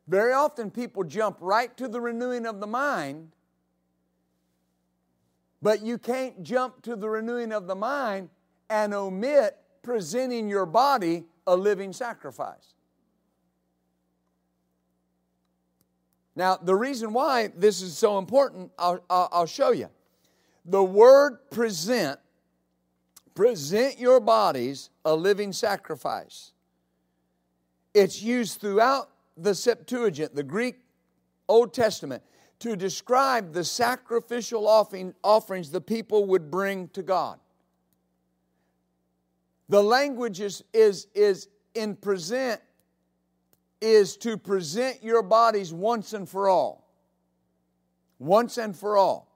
Very 0.09 0.33
often 0.33 0.71
people 0.71 1.05
jump 1.05 1.37
right 1.41 1.75
to 1.77 1.87
the 1.87 2.01
renewing 2.01 2.47
of 2.47 2.61
the 2.61 2.67
mind, 2.67 3.31
but 5.61 5.83
you 5.83 5.97
can't 5.97 6.43
jump 6.43 6.83
to 6.83 6.97
the 6.97 7.09
renewing 7.09 7.53
of 7.53 7.67
the 7.67 7.77
mind 7.77 8.31
and 8.69 8.93
omit 8.93 9.57
presenting 9.83 10.49
your 10.49 10.67
body 10.67 11.25
a 11.47 11.55
living 11.55 11.93
sacrifice. 11.93 12.75
Now, 16.35 16.57
the 16.57 16.75
reason 16.75 17.13
why 17.13 17.49
this 17.55 17.83
is 17.83 17.97
so 17.97 18.19
important, 18.19 18.71
I'll, 18.79 19.05
I'll, 19.11 19.47
show 19.47 19.73
you. 19.73 19.89
The 20.65 20.83
word 20.83 21.39
present, 21.51 22.19
present 23.35 23.99
your 23.99 24.19
bodies 24.19 24.91
a 25.05 25.15
living 25.15 25.53
sacrifice. 25.53 26.53
It's 27.93 28.23
used 28.23 28.61
throughout 28.61 29.11
the 29.37 29.55
Septuagint, 29.55 30.35
the 30.35 30.43
Greek 30.43 30.77
Old 31.49 31.75
Testament, 31.75 32.23
to 32.61 32.77
describe 32.77 33.53
the 33.53 33.65
sacrificial 33.65 34.67
offering, 34.67 35.15
offerings 35.23 35.71
the 35.71 35.81
people 35.81 36.25
would 36.27 36.51
bring 36.51 36.89
to 36.89 37.03
God. 37.03 37.39
The 39.69 39.83
language 39.83 40.41
is, 40.41 40.65
is, 40.73 41.09
is 41.15 41.49
in 41.75 41.97
present, 41.97 42.61
is 43.83 44.17
to 44.19 44.39
present 44.39 45.03
your 45.03 45.23
bodies 45.23 45.75
once 45.75 46.13
and 46.13 46.29
for 46.29 46.49
all. 46.49 46.89
Once 48.19 48.57
and 48.57 48.77
for 48.77 48.97
all. 48.97 49.29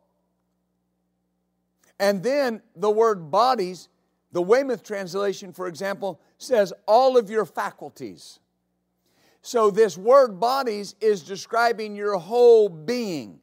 And 1.98 2.22
then 2.22 2.62
the 2.76 2.90
word 2.90 3.30
bodies, 3.30 3.88
the 4.32 4.42
Weymouth 4.42 4.82
translation, 4.82 5.52
for 5.52 5.66
example, 5.66 6.20
says 6.38 6.72
all 6.87 7.16
of 7.16 7.28
your 7.28 7.44
faculties. 7.44 8.38
So, 9.42 9.70
this 9.70 9.96
word 9.96 10.40
bodies 10.40 10.94
is 11.00 11.22
describing 11.22 11.94
your 11.94 12.16
whole 12.18 12.68
being, 12.68 13.40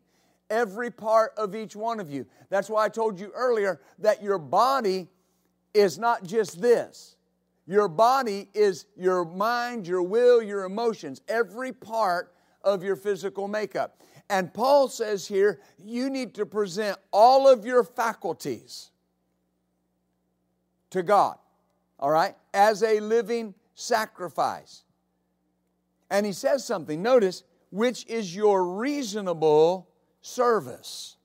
every 0.49 0.91
part 0.91 1.33
of 1.37 1.55
each 1.55 1.75
one 1.75 1.99
of 1.99 2.11
you. 2.11 2.25
That's 2.49 2.69
why 2.69 2.85
I 2.85 2.89
told 2.89 3.19
you 3.19 3.31
earlier 3.33 3.81
that 3.99 4.21
your 4.21 4.37
body 4.37 5.07
is 5.73 5.97
not 5.97 6.23
just 6.23 6.61
this. 6.61 7.15
Your 7.65 7.87
body 7.87 8.49
is 8.53 8.85
your 8.95 9.23
mind, 9.23 9.87
your 9.87 10.03
will, 10.03 10.41
your 10.41 10.63
emotions, 10.63 11.21
every 11.27 11.71
part 11.71 12.33
of 12.63 12.83
your 12.83 12.95
physical 12.95 13.47
makeup. 13.47 14.01
And 14.29 14.53
Paul 14.53 14.87
says 14.87 15.27
here, 15.27 15.59
you 15.77 16.09
need 16.09 16.33
to 16.35 16.45
present 16.45 16.97
all 17.11 17.47
of 17.47 17.65
your 17.65 17.83
faculties 17.83 18.91
to 20.89 21.03
God, 21.03 21.37
all 21.99 22.11
right, 22.11 22.35
as 22.53 22.83
a 22.83 22.99
living 22.99 23.53
sacrifice. 23.75 24.83
And 26.09 26.25
he 26.25 26.31
says 26.31 26.65
something, 26.65 27.01
notice, 27.01 27.43
which 27.71 28.05
is 28.07 28.35
your 28.35 28.65
reasonable 28.75 29.89
service. 30.21 31.17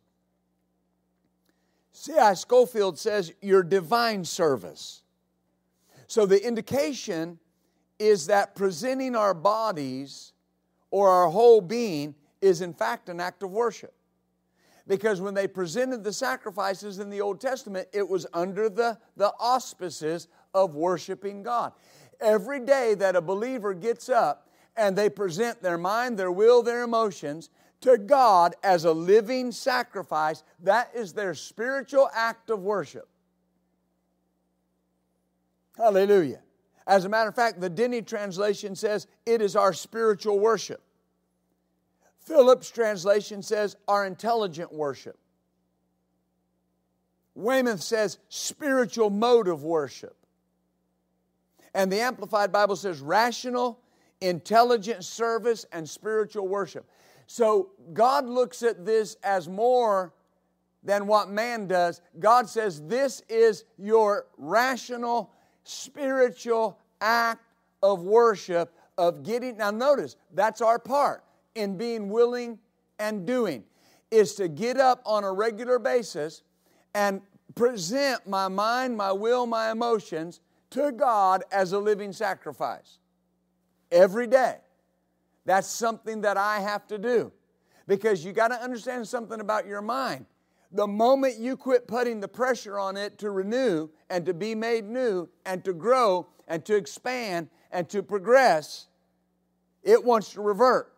C.I. 1.92 2.34
Scofield 2.34 2.98
says 2.98 3.32
your 3.42 3.62
divine 3.62 4.24
service. 4.24 5.02
So 6.08 6.26
the 6.26 6.44
indication 6.44 7.38
is 7.98 8.26
that 8.26 8.54
presenting 8.54 9.14
our 9.14 9.34
bodies 9.34 10.32
or 10.90 11.08
our 11.10 11.28
whole 11.28 11.60
being 11.60 12.14
is 12.40 12.62
in 12.62 12.72
fact 12.72 13.08
an 13.08 13.20
act 13.20 13.42
of 13.42 13.50
worship. 13.50 13.94
Because 14.86 15.20
when 15.20 15.34
they 15.34 15.46
presented 15.46 16.02
the 16.02 16.12
sacrifices 16.12 16.98
in 16.98 17.10
the 17.10 17.20
Old 17.20 17.42
Testament, 17.42 17.88
it 17.92 18.08
was 18.08 18.26
under 18.32 18.70
the, 18.70 18.98
the 19.16 19.32
auspices 19.38 20.28
of 20.54 20.74
worshiping 20.74 21.42
God. 21.42 21.72
Every 22.20 22.60
day 22.60 22.94
that 22.94 23.14
a 23.14 23.20
believer 23.20 23.74
gets 23.74 24.08
up 24.08 24.48
and 24.76 24.96
they 24.96 25.10
present 25.10 25.62
their 25.62 25.76
mind, 25.76 26.18
their 26.18 26.32
will, 26.32 26.62
their 26.62 26.84
emotions 26.84 27.50
to 27.82 27.98
God 27.98 28.54
as 28.62 28.86
a 28.86 28.92
living 28.92 29.52
sacrifice. 29.52 30.42
That 30.60 30.90
is 30.94 31.12
their 31.12 31.34
spiritual 31.34 32.08
act 32.14 32.48
of 32.48 32.62
worship. 32.62 33.08
Hallelujah. 35.78 36.40
As 36.86 37.06
a 37.06 37.08
matter 37.08 37.30
of 37.30 37.34
fact, 37.34 37.60
the 37.60 37.70
Denny 37.70 38.02
translation 38.02 38.74
says 38.74 39.06
it 39.24 39.40
is 39.40 39.56
our 39.56 39.72
spiritual 39.72 40.38
worship. 40.38 40.82
Phillips 42.20 42.70
translation 42.70 43.42
says 43.42 43.76
our 43.86 44.04
intelligent 44.04 44.70
worship. 44.70 45.18
Weymouth 47.34 47.82
says 47.82 48.18
spiritual 48.28 49.08
mode 49.08 49.48
of 49.48 49.62
worship. 49.62 50.16
And 51.72 51.90
the 51.90 52.00
Amplified 52.00 52.52
Bible 52.52 52.76
says 52.76 53.00
rational 53.00 53.80
intelligent 54.20 55.04
service, 55.04 55.66
and 55.72 55.88
spiritual 55.88 56.48
worship. 56.48 56.88
So 57.26 57.70
God 57.92 58.26
looks 58.26 58.62
at 58.62 58.84
this 58.84 59.16
as 59.22 59.48
more 59.48 60.12
than 60.82 61.06
what 61.06 61.28
man 61.28 61.66
does. 61.66 62.00
God 62.18 62.48
says 62.48 62.82
this 62.82 63.22
is 63.28 63.64
your 63.76 64.26
rational, 64.36 65.30
spiritual 65.68 66.78
act 67.00 67.42
of 67.82 68.02
worship, 68.02 68.72
of 68.96 69.22
getting. 69.22 69.58
Now, 69.58 69.70
notice, 69.70 70.16
that's 70.34 70.60
our 70.60 70.78
part 70.78 71.22
in 71.54 71.76
being 71.76 72.08
willing 72.08 72.58
and 72.98 73.26
doing, 73.26 73.64
is 74.10 74.34
to 74.36 74.48
get 74.48 74.78
up 74.78 75.02
on 75.04 75.24
a 75.24 75.32
regular 75.32 75.78
basis 75.78 76.42
and 76.94 77.20
present 77.54 78.26
my 78.26 78.48
mind, 78.48 78.96
my 78.96 79.12
will, 79.12 79.46
my 79.46 79.70
emotions 79.70 80.40
to 80.70 80.92
God 80.92 81.44
as 81.52 81.72
a 81.72 81.78
living 81.78 82.12
sacrifice 82.12 82.98
every 83.90 84.26
day. 84.26 84.56
That's 85.44 85.68
something 85.68 86.22
that 86.22 86.36
I 86.36 86.60
have 86.60 86.86
to 86.88 86.98
do 86.98 87.32
because 87.86 88.24
you 88.24 88.32
got 88.32 88.48
to 88.48 88.62
understand 88.62 89.08
something 89.08 89.40
about 89.40 89.66
your 89.66 89.80
mind. 89.80 90.26
The 90.70 90.86
moment 90.86 91.38
you 91.38 91.56
quit 91.56 91.88
putting 91.88 92.20
the 92.20 92.28
pressure 92.28 92.78
on 92.78 92.96
it 92.96 93.18
to 93.18 93.30
renew 93.30 93.88
and 94.10 94.26
to 94.26 94.34
be 94.34 94.54
made 94.54 94.84
new 94.84 95.28
and 95.46 95.64
to 95.64 95.72
grow 95.72 96.28
and 96.46 96.64
to 96.66 96.76
expand 96.76 97.48
and 97.72 97.88
to 97.88 98.02
progress, 98.02 98.88
it 99.82 100.04
wants 100.04 100.32
to 100.34 100.42
revert. 100.42 100.92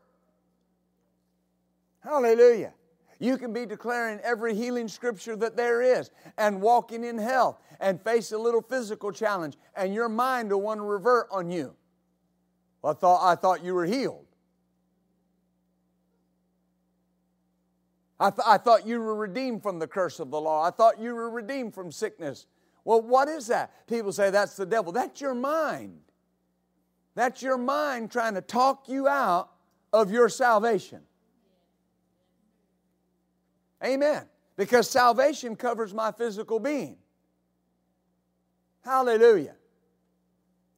Hallelujah. 2.00 2.72
You 3.20 3.37
can 3.37 3.52
be 3.52 3.66
declaring 3.66 4.18
every 4.24 4.54
healing 4.54 4.88
scripture 4.88 5.37
that 5.37 5.56
there 5.56 5.83
is 5.83 6.11
and 6.38 6.62
walking 6.62 7.04
in 7.04 7.18
health 7.18 7.61
and 7.78 8.00
face 8.02 8.33
a 8.33 8.38
little 8.38 8.62
physical 8.62 9.12
challenge, 9.12 9.56
and 9.76 9.94
your 9.94 10.09
mind 10.09 10.50
will 10.50 10.62
want 10.62 10.78
to 10.78 10.85
revert 10.85 11.28
on 11.30 11.50
you. 11.50 11.74
I 12.83 12.94
thought, 12.94 13.20
I 13.22 13.35
thought 13.35 13.62
you 13.62 13.74
were 13.74 13.85
healed. 13.85 14.24
I, 18.20 18.28
th- 18.28 18.46
I 18.46 18.59
thought 18.59 18.87
you 18.87 19.00
were 19.00 19.14
redeemed 19.14 19.62
from 19.62 19.78
the 19.78 19.87
curse 19.87 20.20
of 20.20 20.30
the 20.30 20.38
law. 20.38 20.62
I 20.62 20.70
thought 20.70 21.00
you 21.00 21.14
were 21.14 21.30
redeemed 21.30 21.74
from 21.74 21.90
sickness. 21.90 22.46
Well, 22.85 23.00
what 23.00 23.28
is 23.28 23.46
that? 23.46 23.87
People 23.87 24.12
say 24.12 24.30
that's 24.30 24.56
the 24.56 24.66
devil. 24.66 24.92
That's 24.92 25.22
your 25.22 25.35
mind. 25.35 26.00
That's 27.14 27.40
your 27.42 27.56
mind 27.56 28.11
trying 28.11 28.35
to 28.35 28.42
talk 28.42 28.88
you 28.88 29.09
out 29.09 29.50
of 29.92 30.12
your 30.12 30.28
salvation. 30.28 31.00
Amen. 33.83 34.24
Because 34.56 34.88
salvation 34.88 35.56
covers 35.56 35.94
my 35.94 36.12
physical 36.12 36.61
being. 36.61 36.98
Hallelujah. 38.85 39.56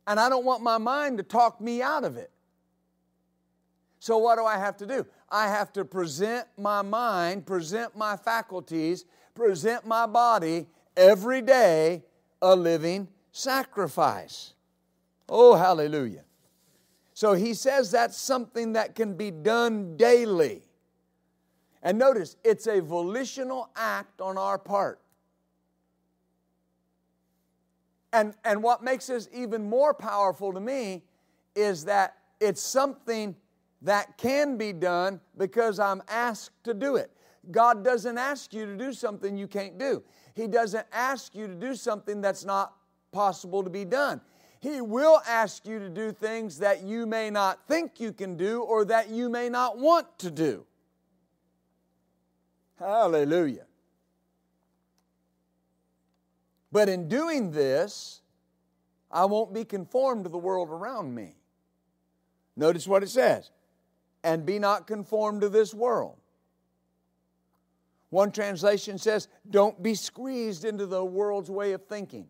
And 0.06 0.20
I 0.20 0.28
don't 0.28 0.44
want 0.44 0.62
my 0.62 0.78
mind 0.78 1.18
to 1.18 1.24
talk 1.24 1.60
me 1.60 1.82
out 1.82 2.04
of 2.04 2.16
it. 2.16 2.30
So, 3.98 4.18
what 4.18 4.36
do 4.36 4.44
I 4.44 4.58
have 4.58 4.76
to 4.78 4.86
do? 4.86 5.06
I 5.32 5.48
have 5.48 5.72
to 5.72 5.84
present 5.86 6.46
my 6.58 6.82
mind, 6.82 7.46
present 7.46 7.96
my 7.96 8.16
faculties, 8.18 9.06
present 9.34 9.86
my 9.86 10.06
body 10.06 10.66
every 10.94 11.40
day 11.40 12.04
a 12.42 12.54
living 12.54 13.08
sacrifice. 13.32 14.52
Oh, 15.30 15.54
hallelujah. 15.54 16.24
So 17.14 17.32
he 17.32 17.54
says 17.54 17.90
that's 17.90 18.18
something 18.18 18.74
that 18.74 18.94
can 18.94 19.14
be 19.14 19.30
done 19.30 19.96
daily. 19.96 20.60
And 21.82 21.98
notice, 21.98 22.36
it's 22.44 22.66
a 22.66 22.80
volitional 22.80 23.70
act 23.74 24.20
on 24.20 24.36
our 24.36 24.58
part. 24.58 25.00
And, 28.12 28.34
and 28.44 28.62
what 28.62 28.84
makes 28.84 29.06
this 29.06 29.30
even 29.32 29.68
more 29.68 29.94
powerful 29.94 30.52
to 30.52 30.60
me 30.60 31.02
is 31.56 31.86
that 31.86 32.18
it's 32.38 32.62
something 32.62 33.34
that 33.82 34.16
can 34.16 34.56
be 34.56 34.72
done 34.72 35.20
because 35.36 35.78
I'm 35.78 36.02
asked 36.08 36.64
to 36.64 36.74
do 36.74 36.96
it. 36.96 37.10
God 37.50 37.84
doesn't 37.84 38.18
ask 38.18 38.54
you 38.54 38.66
to 38.66 38.76
do 38.76 38.92
something 38.92 39.36
you 39.36 39.48
can't 39.48 39.78
do, 39.78 40.02
He 40.34 40.46
doesn't 40.46 40.86
ask 40.92 41.34
you 41.34 41.46
to 41.46 41.54
do 41.54 41.74
something 41.74 42.20
that's 42.20 42.44
not 42.44 42.74
possible 43.10 43.62
to 43.62 43.70
be 43.70 43.84
done. 43.84 44.20
He 44.60 44.80
will 44.80 45.20
ask 45.26 45.66
you 45.66 45.80
to 45.80 45.88
do 45.88 46.12
things 46.12 46.58
that 46.58 46.82
you 46.82 47.04
may 47.04 47.30
not 47.30 47.66
think 47.66 47.98
you 47.98 48.12
can 48.12 48.36
do 48.36 48.62
or 48.62 48.84
that 48.84 49.10
you 49.10 49.28
may 49.28 49.48
not 49.48 49.76
want 49.76 50.06
to 50.20 50.30
do. 50.30 50.64
Hallelujah. 52.78 53.66
But 56.70 56.88
in 56.88 57.08
doing 57.08 57.50
this, 57.50 58.22
I 59.10 59.24
won't 59.24 59.52
be 59.52 59.64
conformed 59.64 60.24
to 60.24 60.30
the 60.30 60.38
world 60.38 60.70
around 60.70 61.12
me. 61.12 61.34
Notice 62.56 62.86
what 62.86 63.02
it 63.02 63.08
says 63.08 63.50
and 64.24 64.46
be 64.46 64.58
not 64.58 64.86
conformed 64.86 65.40
to 65.40 65.48
this 65.48 65.74
world. 65.74 66.16
One 68.10 68.30
translation 68.30 68.98
says, 68.98 69.28
don't 69.48 69.82
be 69.82 69.94
squeezed 69.94 70.64
into 70.64 70.86
the 70.86 71.04
world's 71.04 71.50
way 71.50 71.72
of 71.72 71.82
thinking. 71.86 72.26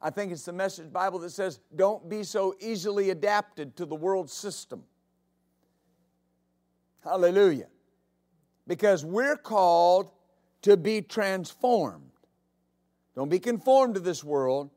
I 0.00 0.10
think 0.10 0.30
it's 0.30 0.44
the 0.44 0.52
Message 0.52 0.92
Bible 0.92 1.18
that 1.20 1.30
says, 1.30 1.58
don't 1.74 2.08
be 2.08 2.22
so 2.22 2.54
easily 2.60 3.10
adapted 3.10 3.76
to 3.76 3.84
the 3.84 3.96
world 3.96 4.30
system. 4.30 4.84
Hallelujah. 7.02 7.66
Because 8.68 9.04
we're 9.04 9.36
called 9.36 10.12
to 10.62 10.76
be 10.76 11.02
transformed. 11.02 12.10
Don't 13.14 13.28
be 13.28 13.38
conformed 13.38 13.94
to 13.94 14.00
this 14.00 14.22
world, 14.22 14.70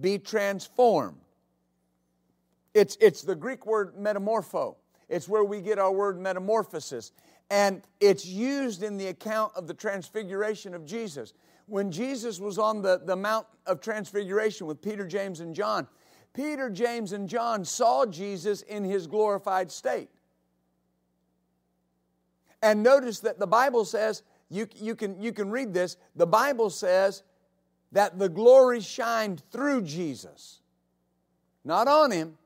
be 0.00 0.18
transformed. 0.18 1.18
It's, 2.76 2.98
it's 3.00 3.22
the 3.22 3.34
Greek 3.34 3.64
word 3.64 3.96
metamorpho. 3.96 4.76
It's 5.08 5.26
where 5.26 5.42
we 5.42 5.62
get 5.62 5.78
our 5.78 5.90
word 5.90 6.20
metamorphosis. 6.20 7.12
And 7.48 7.80
it's 8.00 8.26
used 8.26 8.82
in 8.82 8.98
the 8.98 9.06
account 9.06 9.52
of 9.56 9.66
the 9.66 9.72
transfiguration 9.72 10.74
of 10.74 10.84
Jesus. 10.84 11.32
When 11.64 11.90
Jesus 11.90 12.38
was 12.38 12.58
on 12.58 12.82
the, 12.82 13.00
the 13.02 13.16
Mount 13.16 13.46
of 13.66 13.80
Transfiguration 13.80 14.66
with 14.66 14.82
Peter, 14.82 15.06
James, 15.06 15.40
and 15.40 15.54
John, 15.54 15.88
Peter, 16.34 16.68
James, 16.68 17.12
and 17.12 17.30
John 17.30 17.64
saw 17.64 18.04
Jesus 18.04 18.60
in 18.60 18.84
his 18.84 19.06
glorified 19.06 19.72
state. 19.72 20.10
And 22.60 22.82
notice 22.82 23.20
that 23.20 23.38
the 23.38 23.46
Bible 23.46 23.86
says, 23.86 24.22
you, 24.50 24.68
you, 24.76 24.94
can, 24.94 25.18
you 25.18 25.32
can 25.32 25.50
read 25.50 25.72
this, 25.72 25.96
the 26.14 26.26
Bible 26.26 26.68
says 26.68 27.22
that 27.92 28.18
the 28.18 28.28
glory 28.28 28.82
shined 28.82 29.42
through 29.50 29.80
Jesus, 29.80 30.60
not 31.64 31.88
on 31.88 32.10
him, 32.10 32.36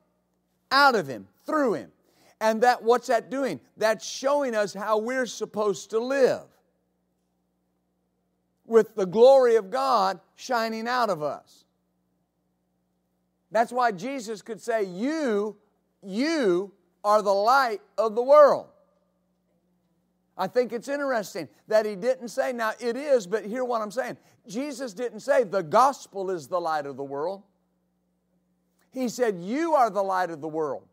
out 0.71 0.95
of 0.95 1.07
him, 1.07 1.27
through 1.45 1.73
him. 1.73 1.91
And 2.39 2.61
that 2.63 2.83
what's 2.83 3.07
that 3.07 3.29
doing? 3.29 3.59
That's 3.77 4.05
showing 4.05 4.55
us 4.55 4.73
how 4.73 4.97
we're 4.97 5.27
supposed 5.27 5.91
to 5.91 5.99
live. 5.99 6.43
With 8.65 8.95
the 8.95 9.05
glory 9.05 9.57
of 9.57 9.69
God 9.69 10.19
shining 10.35 10.87
out 10.87 11.09
of 11.09 11.21
us. 11.21 11.65
That's 13.51 13.71
why 13.71 13.91
Jesus 13.91 14.41
could 14.41 14.61
say, 14.61 14.83
You, 14.83 15.57
you 16.01 16.71
are 17.03 17.21
the 17.21 17.33
light 17.33 17.81
of 17.97 18.15
the 18.15 18.23
world. 18.23 18.67
I 20.37 20.47
think 20.47 20.73
it's 20.73 20.87
interesting 20.87 21.47
that 21.67 21.85
he 21.85 21.95
didn't 21.95 22.29
say, 22.29 22.51
now 22.53 22.71
it 22.79 22.95
is, 22.95 23.27
but 23.27 23.45
hear 23.45 23.63
what 23.63 23.81
I'm 23.81 23.91
saying. 23.91 24.17
Jesus 24.47 24.93
didn't 24.93 25.19
say 25.19 25.43
the 25.43 25.61
gospel 25.61 26.31
is 26.31 26.47
the 26.47 26.59
light 26.59 26.85
of 26.85 26.97
the 26.97 27.03
world. 27.03 27.43
He 28.91 29.09
said, 29.09 29.39
You 29.39 29.73
are 29.73 29.89
the 29.89 30.03
light 30.03 30.29
of 30.29 30.41
the 30.41 30.47
world. 30.47 30.83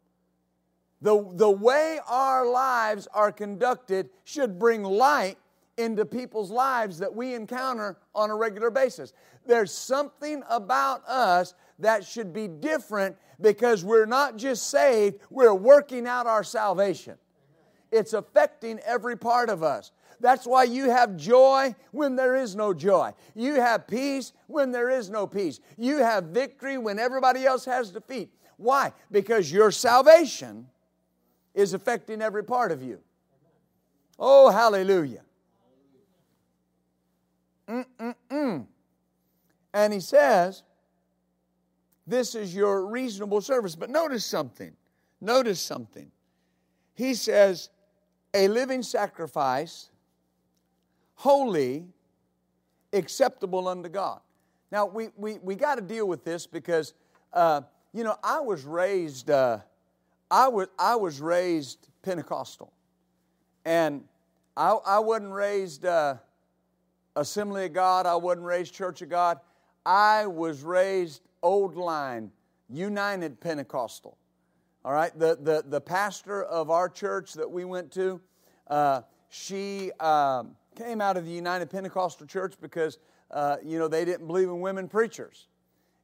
The, 1.00 1.24
the 1.34 1.50
way 1.50 2.00
our 2.08 2.46
lives 2.46 3.06
are 3.12 3.30
conducted 3.30 4.10
should 4.24 4.58
bring 4.58 4.82
light 4.82 5.38
into 5.76 6.04
people's 6.04 6.50
lives 6.50 6.98
that 6.98 7.14
we 7.14 7.34
encounter 7.34 7.96
on 8.14 8.30
a 8.30 8.36
regular 8.36 8.70
basis. 8.70 9.12
There's 9.46 9.72
something 9.72 10.42
about 10.50 11.06
us 11.06 11.54
that 11.78 12.04
should 12.04 12.32
be 12.32 12.48
different 12.48 13.16
because 13.40 13.84
we're 13.84 14.06
not 14.06 14.36
just 14.36 14.70
saved, 14.70 15.20
we're 15.30 15.54
working 15.54 16.08
out 16.08 16.26
our 16.26 16.42
salvation. 16.42 17.16
It's 17.92 18.12
affecting 18.12 18.80
every 18.80 19.16
part 19.16 19.48
of 19.48 19.62
us. 19.62 19.92
That's 20.20 20.46
why 20.46 20.64
you 20.64 20.90
have 20.90 21.16
joy 21.16 21.74
when 21.92 22.16
there 22.16 22.36
is 22.36 22.56
no 22.56 22.74
joy. 22.74 23.12
You 23.34 23.54
have 23.54 23.86
peace 23.86 24.32
when 24.46 24.72
there 24.72 24.90
is 24.90 25.10
no 25.10 25.26
peace. 25.26 25.60
You 25.76 25.98
have 25.98 26.24
victory 26.24 26.78
when 26.78 26.98
everybody 26.98 27.46
else 27.46 27.64
has 27.64 27.90
defeat. 27.90 28.32
Why? 28.56 28.92
Because 29.10 29.52
your 29.52 29.70
salvation 29.70 30.66
is 31.54 31.74
affecting 31.74 32.20
every 32.20 32.44
part 32.44 32.72
of 32.72 32.82
you. 32.82 33.00
Oh, 34.18 34.50
hallelujah. 34.50 35.22
Mm-mm-mm. 37.68 38.66
And 39.74 39.92
he 39.92 40.00
says, 40.00 40.62
This 42.06 42.34
is 42.34 42.54
your 42.54 42.86
reasonable 42.86 43.40
service. 43.40 43.76
But 43.76 43.90
notice 43.90 44.24
something. 44.24 44.72
Notice 45.20 45.60
something. 45.60 46.10
He 46.94 47.14
says, 47.14 47.70
A 48.34 48.48
living 48.48 48.82
sacrifice 48.82 49.90
holy, 51.18 51.84
acceptable 52.92 53.66
unto 53.66 53.88
God. 53.88 54.20
Now, 54.70 54.86
we, 54.86 55.08
we, 55.16 55.38
we 55.38 55.56
got 55.56 55.74
to 55.74 55.80
deal 55.80 56.06
with 56.06 56.24
this 56.24 56.46
because, 56.46 56.94
uh, 57.32 57.62
you 57.92 58.04
know, 58.04 58.16
I 58.22 58.38
was 58.38 58.64
raised, 58.64 59.28
uh, 59.28 59.58
I, 60.30 60.46
was, 60.46 60.68
I 60.78 60.94
was 60.94 61.20
raised 61.20 61.88
Pentecostal. 62.02 62.72
And 63.64 64.04
I, 64.56 64.70
I 64.70 64.98
wasn't 65.00 65.32
raised 65.32 65.84
uh, 65.84 66.18
Assembly 67.16 67.64
of 67.64 67.72
God, 67.72 68.06
I 68.06 68.14
wasn't 68.14 68.46
raised 68.46 68.72
Church 68.72 69.02
of 69.02 69.08
God. 69.08 69.40
I 69.84 70.24
was 70.28 70.62
raised 70.62 71.22
Old 71.42 71.74
Line, 71.74 72.30
United 72.70 73.40
Pentecostal. 73.40 74.16
All 74.84 74.92
right, 74.92 75.18
the, 75.18 75.36
the, 75.42 75.64
the 75.66 75.80
pastor 75.80 76.44
of 76.44 76.70
our 76.70 76.88
church 76.88 77.32
that 77.32 77.50
we 77.50 77.64
went 77.64 77.90
to, 77.94 78.20
uh, 78.68 79.00
she, 79.30 79.90
um, 79.98 80.54
came 80.78 81.00
out 81.00 81.16
of 81.16 81.24
the 81.24 81.32
United 81.32 81.70
Pentecostal 81.70 82.26
Church 82.26 82.54
because, 82.60 82.98
uh, 83.30 83.56
you 83.64 83.78
know, 83.78 83.88
they 83.88 84.04
didn't 84.04 84.26
believe 84.26 84.48
in 84.48 84.60
women 84.60 84.88
preachers. 84.88 85.48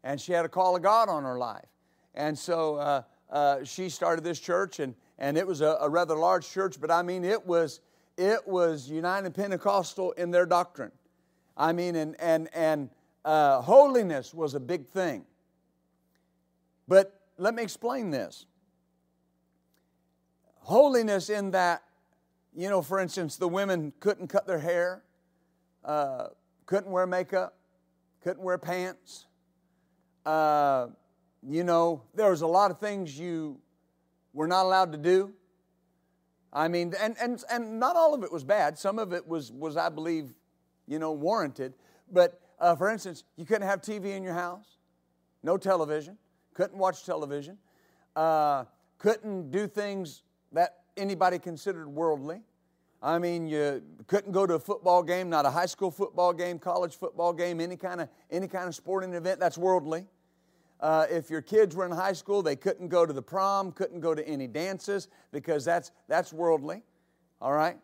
And 0.02 0.20
she 0.20 0.32
had 0.32 0.44
a 0.44 0.48
call 0.48 0.76
of 0.76 0.82
God 0.82 1.08
on 1.08 1.22
her 1.22 1.38
life. 1.38 1.68
And 2.14 2.36
so 2.38 2.76
uh, 2.76 3.02
uh, 3.30 3.64
she 3.64 3.88
started 3.88 4.24
this 4.24 4.40
church, 4.40 4.80
and, 4.80 4.94
and 5.18 5.38
it 5.38 5.46
was 5.46 5.60
a, 5.60 5.78
a, 5.80 5.88
rather 5.88 6.16
large 6.16 6.48
church, 6.48 6.80
but 6.80 6.90
I 6.90 7.02
mean, 7.02 7.24
it 7.24 7.44
was, 7.46 7.80
it 8.16 8.46
was 8.46 8.90
United 8.90 9.34
Pentecostal 9.34 10.12
in 10.12 10.30
their 10.30 10.46
doctrine. 10.46 10.92
I 11.56 11.72
mean, 11.72 11.96
and, 11.96 12.16
and, 12.20 12.48
and 12.52 12.90
uh, 13.24 13.62
holiness 13.62 14.34
was 14.34 14.54
a 14.54 14.60
big 14.60 14.86
thing. 14.88 15.24
But 16.86 17.20
let 17.38 17.54
me 17.54 17.62
explain 17.62 18.10
this 18.10 18.46
holiness 20.64 21.28
in 21.28 21.50
that 21.52 21.83
you 22.54 22.70
know, 22.70 22.82
for 22.82 23.00
instance, 23.00 23.36
the 23.36 23.48
women 23.48 23.92
couldn't 24.00 24.28
cut 24.28 24.46
their 24.46 24.58
hair, 24.58 25.02
uh, 25.84 26.28
couldn't 26.66 26.90
wear 26.90 27.06
makeup, 27.06 27.56
couldn't 28.22 28.42
wear 28.42 28.58
pants. 28.58 29.26
Uh, 30.24 30.86
you 31.46 31.64
know, 31.64 32.02
there 32.14 32.30
was 32.30 32.42
a 32.42 32.46
lot 32.46 32.70
of 32.70 32.78
things 32.78 33.18
you 33.18 33.60
were 34.32 34.46
not 34.46 34.64
allowed 34.64 34.92
to 34.92 34.98
do. 34.98 35.32
I 36.52 36.68
mean, 36.68 36.94
and, 37.00 37.16
and, 37.20 37.42
and 37.50 37.80
not 37.80 37.96
all 37.96 38.14
of 38.14 38.22
it 38.22 38.32
was 38.32 38.44
bad. 38.44 38.78
Some 38.78 38.98
of 38.98 39.12
it 39.12 39.26
was, 39.26 39.50
was 39.50 39.76
I 39.76 39.88
believe, 39.88 40.32
you 40.86 41.00
know, 41.00 41.12
warranted. 41.12 41.74
But 42.10 42.40
uh, 42.60 42.76
for 42.76 42.88
instance, 42.88 43.24
you 43.36 43.44
couldn't 43.44 43.66
have 43.66 43.82
TV 43.82 44.16
in 44.16 44.22
your 44.22 44.34
house, 44.34 44.78
no 45.42 45.56
television, 45.56 46.16
couldn't 46.54 46.78
watch 46.78 47.04
television, 47.04 47.58
uh, 48.14 48.64
couldn't 48.98 49.50
do 49.50 49.66
things 49.66 50.22
that 50.52 50.83
anybody 50.96 51.38
considered 51.38 51.88
worldly. 51.88 52.40
I 53.02 53.18
mean, 53.18 53.46
you 53.46 53.82
couldn't 54.06 54.32
go 54.32 54.46
to 54.46 54.54
a 54.54 54.58
football 54.58 55.02
game, 55.02 55.28
not 55.28 55.44
a 55.44 55.50
high 55.50 55.66
school 55.66 55.90
football 55.90 56.32
game, 56.32 56.58
college 56.58 56.96
football 56.96 57.32
game, 57.32 57.60
any 57.60 57.76
kind 57.76 58.00
of, 58.00 58.08
any 58.30 58.48
kind 58.48 58.66
of 58.66 58.74
sporting 58.74 59.12
event, 59.12 59.38
that's 59.38 59.58
worldly. 59.58 60.06
Uh, 60.80 61.06
if 61.10 61.30
your 61.30 61.42
kids 61.42 61.76
were 61.76 61.84
in 61.84 61.92
high 61.92 62.12
school, 62.12 62.42
they 62.42 62.56
couldn't 62.56 62.88
go 62.88 63.04
to 63.04 63.12
the 63.12 63.22
prom, 63.22 63.72
couldn't 63.72 64.00
go 64.00 64.14
to 64.14 64.26
any 64.26 64.46
dances 64.46 65.08
because 65.32 65.64
that's, 65.64 65.92
that's 66.08 66.32
worldly. 66.32 66.82
All 67.40 67.52
right? 67.52 67.78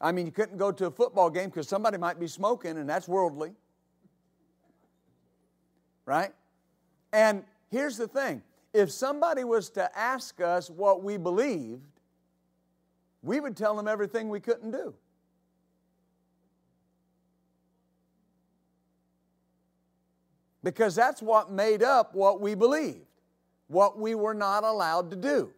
I 0.00 0.10
mean, 0.10 0.26
you 0.26 0.32
couldn't 0.32 0.58
go 0.58 0.72
to 0.72 0.86
a 0.86 0.90
football 0.90 1.30
game 1.30 1.48
because 1.48 1.68
somebody 1.68 1.96
might 1.96 2.18
be 2.18 2.26
smoking, 2.26 2.78
and 2.78 2.88
that's 2.88 3.06
worldly. 3.06 3.52
Right? 6.04 6.32
And 7.12 7.44
here's 7.70 7.96
the 7.96 8.08
thing 8.08 8.42
if 8.72 8.90
somebody 8.90 9.44
was 9.44 9.70
to 9.70 9.98
ask 9.98 10.40
us 10.40 10.70
what 10.70 11.02
we 11.02 11.16
believed, 11.16 11.82
we 13.22 13.38
would 13.38 13.56
tell 13.56 13.76
them 13.76 13.86
everything 13.86 14.28
we 14.28 14.40
couldn't 14.40 14.70
do. 14.70 14.94
Because 20.64 20.94
that's 20.94 21.20
what 21.20 21.50
made 21.50 21.82
up 21.82 22.14
what 22.14 22.40
we 22.40 22.54
believed, 22.54 23.00
what 23.66 23.98
we 23.98 24.14
were 24.14 24.34
not 24.34 24.64
allowed 24.64 25.10
to 25.10 25.16
do. 25.16 25.52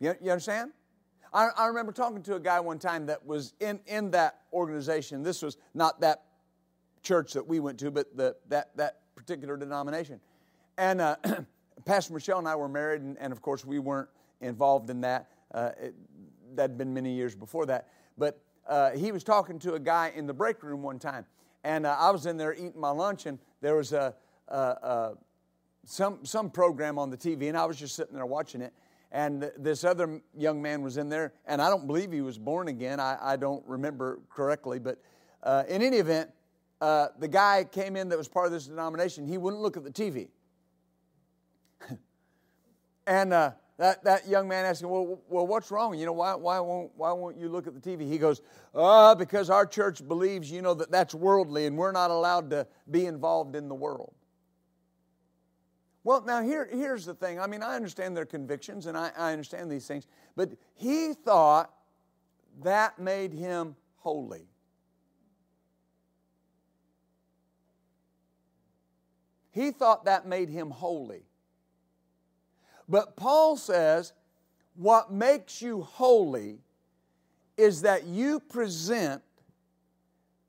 You, 0.00 0.14
you 0.22 0.30
understand? 0.30 0.72
I, 1.32 1.48
I 1.56 1.66
remember 1.66 1.92
talking 1.92 2.22
to 2.22 2.36
a 2.36 2.40
guy 2.40 2.60
one 2.60 2.78
time 2.78 3.06
that 3.06 3.24
was 3.26 3.52
in, 3.60 3.80
in 3.86 4.10
that 4.12 4.40
organization. 4.52 5.22
This 5.22 5.42
was 5.42 5.58
not 5.74 6.00
that 6.00 6.22
church 7.02 7.34
that 7.34 7.46
we 7.46 7.60
went 7.60 7.78
to, 7.80 7.90
but 7.90 8.16
the, 8.16 8.36
that, 8.48 8.76
that 8.76 9.00
particular 9.18 9.56
denomination. 9.56 10.20
And 10.78 11.00
uh, 11.00 11.16
Pastor 11.84 12.14
Michelle 12.14 12.38
and 12.38 12.48
I 12.48 12.54
were 12.54 12.68
married, 12.68 13.02
and, 13.02 13.18
and, 13.18 13.32
of 13.32 13.42
course, 13.42 13.64
we 13.64 13.78
weren't 13.78 14.08
involved 14.40 14.90
in 14.90 15.00
that. 15.02 15.28
Uh, 15.52 15.70
it, 15.80 15.94
that 16.54 16.62
had 16.62 16.78
been 16.78 16.94
many 16.94 17.12
years 17.12 17.34
before 17.34 17.66
that. 17.66 17.88
But 18.16 18.40
uh, 18.68 18.90
he 18.92 19.12
was 19.12 19.24
talking 19.24 19.58
to 19.60 19.74
a 19.74 19.80
guy 19.80 20.12
in 20.14 20.26
the 20.26 20.34
break 20.34 20.62
room 20.62 20.82
one 20.82 20.98
time, 20.98 21.24
and 21.64 21.86
uh, 21.86 21.96
I 21.98 22.10
was 22.10 22.26
in 22.26 22.36
there 22.36 22.52
eating 22.52 22.74
my 22.76 22.90
lunch, 22.90 23.26
and 23.26 23.38
there 23.60 23.76
was 23.76 23.92
a, 23.92 24.14
a, 24.48 24.56
a, 24.56 25.14
some, 25.84 26.24
some 26.24 26.50
program 26.50 26.98
on 26.98 27.10
the 27.10 27.16
TV, 27.16 27.48
and 27.48 27.56
I 27.56 27.64
was 27.64 27.76
just 27.76 27.96
sitting 27.96 28.14
there 28.14 28.26
watching 28.26 28.60
it. 28.60 28.72
And 29.10 29.50
this 29.56 29.84
other 29.84 30.20
young 30.36 30.60
man 30.60 30.82
was 30.82 30.98
in 30.98 31.08
there, 31.08 31.32
and 31.46 31.62
I 31.62 31.70
don't 31.70 31.86
believe 31.86 32.12
he 32.12 32.20
was 32.20 32.38
born 32.38 32.68
again. 32.68 33.00
I, 33.00 33.16
I 33.20 33.36
don't 33.36 33.64
remember 33.66 34.20
correctly, 34.28 34.78
but 34.78 34.98
uh, 35.42 35.64
in 35.68 35.80
any 35.80 35.96
event, 35.96 36.30
uh, 36.80 37.08
the 37.18 37.28
guy 37.28 37.64
came 37.64 37.96
in 37.96 38.08
that 38.08 38.18
was 38.18 38.28
part 38.28 38.46
of 38.46 38.52
this 38.52 38.66
denomination, 38.66 39.26
he 39.26 39.38
wouldn't 39.38 39.62
look 39.62 39.76
at 39.76 39.84
the 39.84 39.90
TV. 39.90 40.28
and 43.06 43.32
uh, 43.32 43.52
that, 43.78 44.02
that 44.04 44.28
young 44.28 44.48
man 44.48 44.64
asked 44.64 44.82
him, 44.82 44.90
well, 44.90 45.20
well, 45.28 45.46
what's 45.46 45.70
wrong? 45.70 45.98
You 45.98 46.06
know, 46.06 46.12
why, 46.12 46.34
why, 46.34 46.60
won't, 46.60 46.90
why 46.96 47.12
won't 47.12 47.36
you 47.36 47.48
look 47.48 47.66
at 47.66 47.74
the 47.74 47.80
TV? 47.80 48.08
He 48.08 48.18
goes, 48.18 48.42
uh, 48.74 49.14
because 49.14 49.50
our 49.50 49.66
church 49.66 50.06
believes, 50.06 50.50
you 50.50 50.62
know, 50.62 50.74
that 50.74 50.90
that's 50.90 51.14
worldly 51.14 51.66
and 51.66 51.76
we're 51.76 51.92
not 51.92 52.10
allowed 52.10 52.50
to 52.50 52.66
be 52.90 53.06
involved 53.06 53.54
in 53.54 53.68
the 53.68 53.74
world. 53.74 54.14
Well, 56.04 56.22
now 56.22 56.42
here, 56.42 56.68
here's 56.70 57.04
the 57.04 57.14
thing. 57.14 57.38
I 57.38 57.46
mean, 57.46 57.62
I 57.62 57.76
understand 57.76 58.16
their 58.16 58.24
convictions 58.24 58.86
and 58.86 58.96
I, 58.96 59.10
I 59.16 59.32
understand 59.32 59.70
these 59.70 59.86
things, 59.86 60.06
but 60.36 60.52
he 60.74 61.12
thought 61.12 61.72
that 62.62 62.98
made 62.98 63.32
him 63.32 63.76
holy. 63.96 64.48
He 69.58 69.72
thought 69.72 70.04
that 70.04 70.24
made 70.24 70.48
him 70.48 70.70
holy. 70.70 71.24
But 72.88 73.16
Paul 73.16 73.56
says, 73.56 74.12
what 74.76 75.12
makes 75.12 75.60
you 75.60 75.82
holy 75.82 76.60
is 77.56 77.82
that 77.82 78.04
you 78.04 78.38
present 78.38 79.20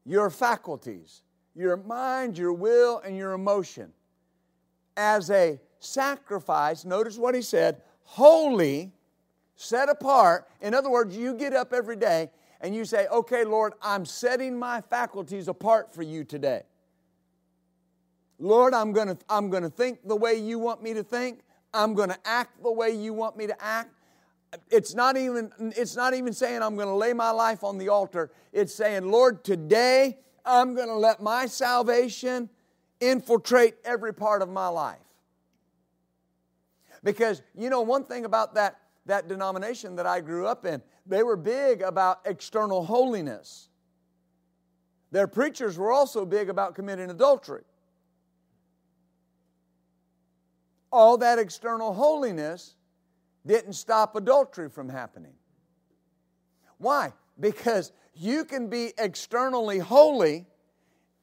your 0.05 0.29
faculties, 0.29 1.23
your 1.55 1.75
mind, 1.75 2.37
your 2.37 2.53
will, 2.53 2.99
and 2.99 3.17
your 3.17 3.31
emotion 3.31 3.91
as 4.95 5.31
a 5.31 5.59
sacrifice. 5.79 6.85
Notice 6.85 7.17
what 7.17 7.33
he 7.33 7.41
said 7.41 7.81
holy, 8.03 8.91
set 9.55 9.89
apart. 9.89 10.47
In 10.61 10.75
other 10.75 10.91
words, 10.91 11.17
you 11.17 11.33
get 11.33 11.53
up 11.53 11.73
every 11.73 11.95
day 11.95 12.29
and 12.61 12.75
you 12.75 12.85
say, 12.85 13.07
Okay, 13.07 13.43
Lord, 13.43 13.73
I'm 13.81 14.05
setting 14.05 14.55
my 14.59 14.81
faculties 14.81 15.47
apart 15.47 15.91
for 15.91 16.03
you 16.03 16.23
today. 16.23 16.61
Lord, 18.39 18.73
I'm 18.73 18.93
going 18.93 19.09
to 19.09 19.17
I'm 19.29 19.49
going 19.49 19.63
to 19.63 19.69
think 19.69 20.07
the 20.07 20.15
way 20.15 20.35
you 20.35 20.57
want 20.57 20.81
me 20.81 20.93
to 20.93 21.03
think. 21.03 21.41
I'm 21.73 21.93
going 21.93 22.09
to 22.09 22.17
act 22.25 22.63
the 22.63 22.71
way 22.71 22.91
you 22.91 23.13
want 23.13 23.37
me 23.37 23.47
to 23.47 23.63
act. 23.63 23.91
It's 24.71 24.95
not 24.95 25.17
even 25.17 25.51
it's 25.59 25.95
not 25.95 26.13
even 26.13 26.33
saying 26.33 26.63
I'm 26.63 26.75
going 26.75 26.87
to 26.87 26.95
lay 26.95 27.13
my 27.13 27.31
life 27.31 27.63
on 27.63 27.77
the 27.77 27.89
altar. 27.89 28.31
It's 28.53 28.73
saying, 28.73 29.11
Lord, 29.11 29.43
today 29.43 30.17
I'm 30.45 30.73
going 30.73 30.87
to 30.87 30.95
let 30.95 31.21
my 31.21 31.45
salvation 31.45 32.49
infiltrate 32.99 33.75
every 33.83 34.13
part 34.13 34.41
of 34.41 34.49
my 34.49 34.67
life. 34.67 34.97
Because 37.03 37.41
you 37.55 37.69
know 37.69 37.81
one 37.81 38.05
thing 38.05 38.25
about 38.25 38.55
that 38.55 38.79
that 39.05 39.27
denomination 39.27 39.95
that 39.97 40.05
I 40.05 40.21
grew 40.21 40.47
up 40.47 40.65
in, 40.65 40.81
they 41.05 41.23
were 41.23 41.35
big 41.35 41.81
about 41.81 42.21
external 42.25 42.85
holiness. 42.85 43.69
Their 45.11 45.27
preachers 45.27 45.77
were 45.77 45.91
also 45.91 46.25
big 46.25 46.49
about 46.49 46.75
committing 46.75 47.09
adultery. 47.09 47.63
All 50.91 51.17
that 51.17 51.39
external 51.39 51.93
holiness 51.93 52.75
didn't 53.45 53.73
stop 53.73 54.15
adultery 54.15 54.69
from 54.69 54.89
happening. 54.89 55.33
Why? 56.77 57.13
Because 57.39 57.91
you 58.13 58.45
can 58.45 58.67
be 58.67 58.93
externally 58.97 59.79
holy 59.79 60.45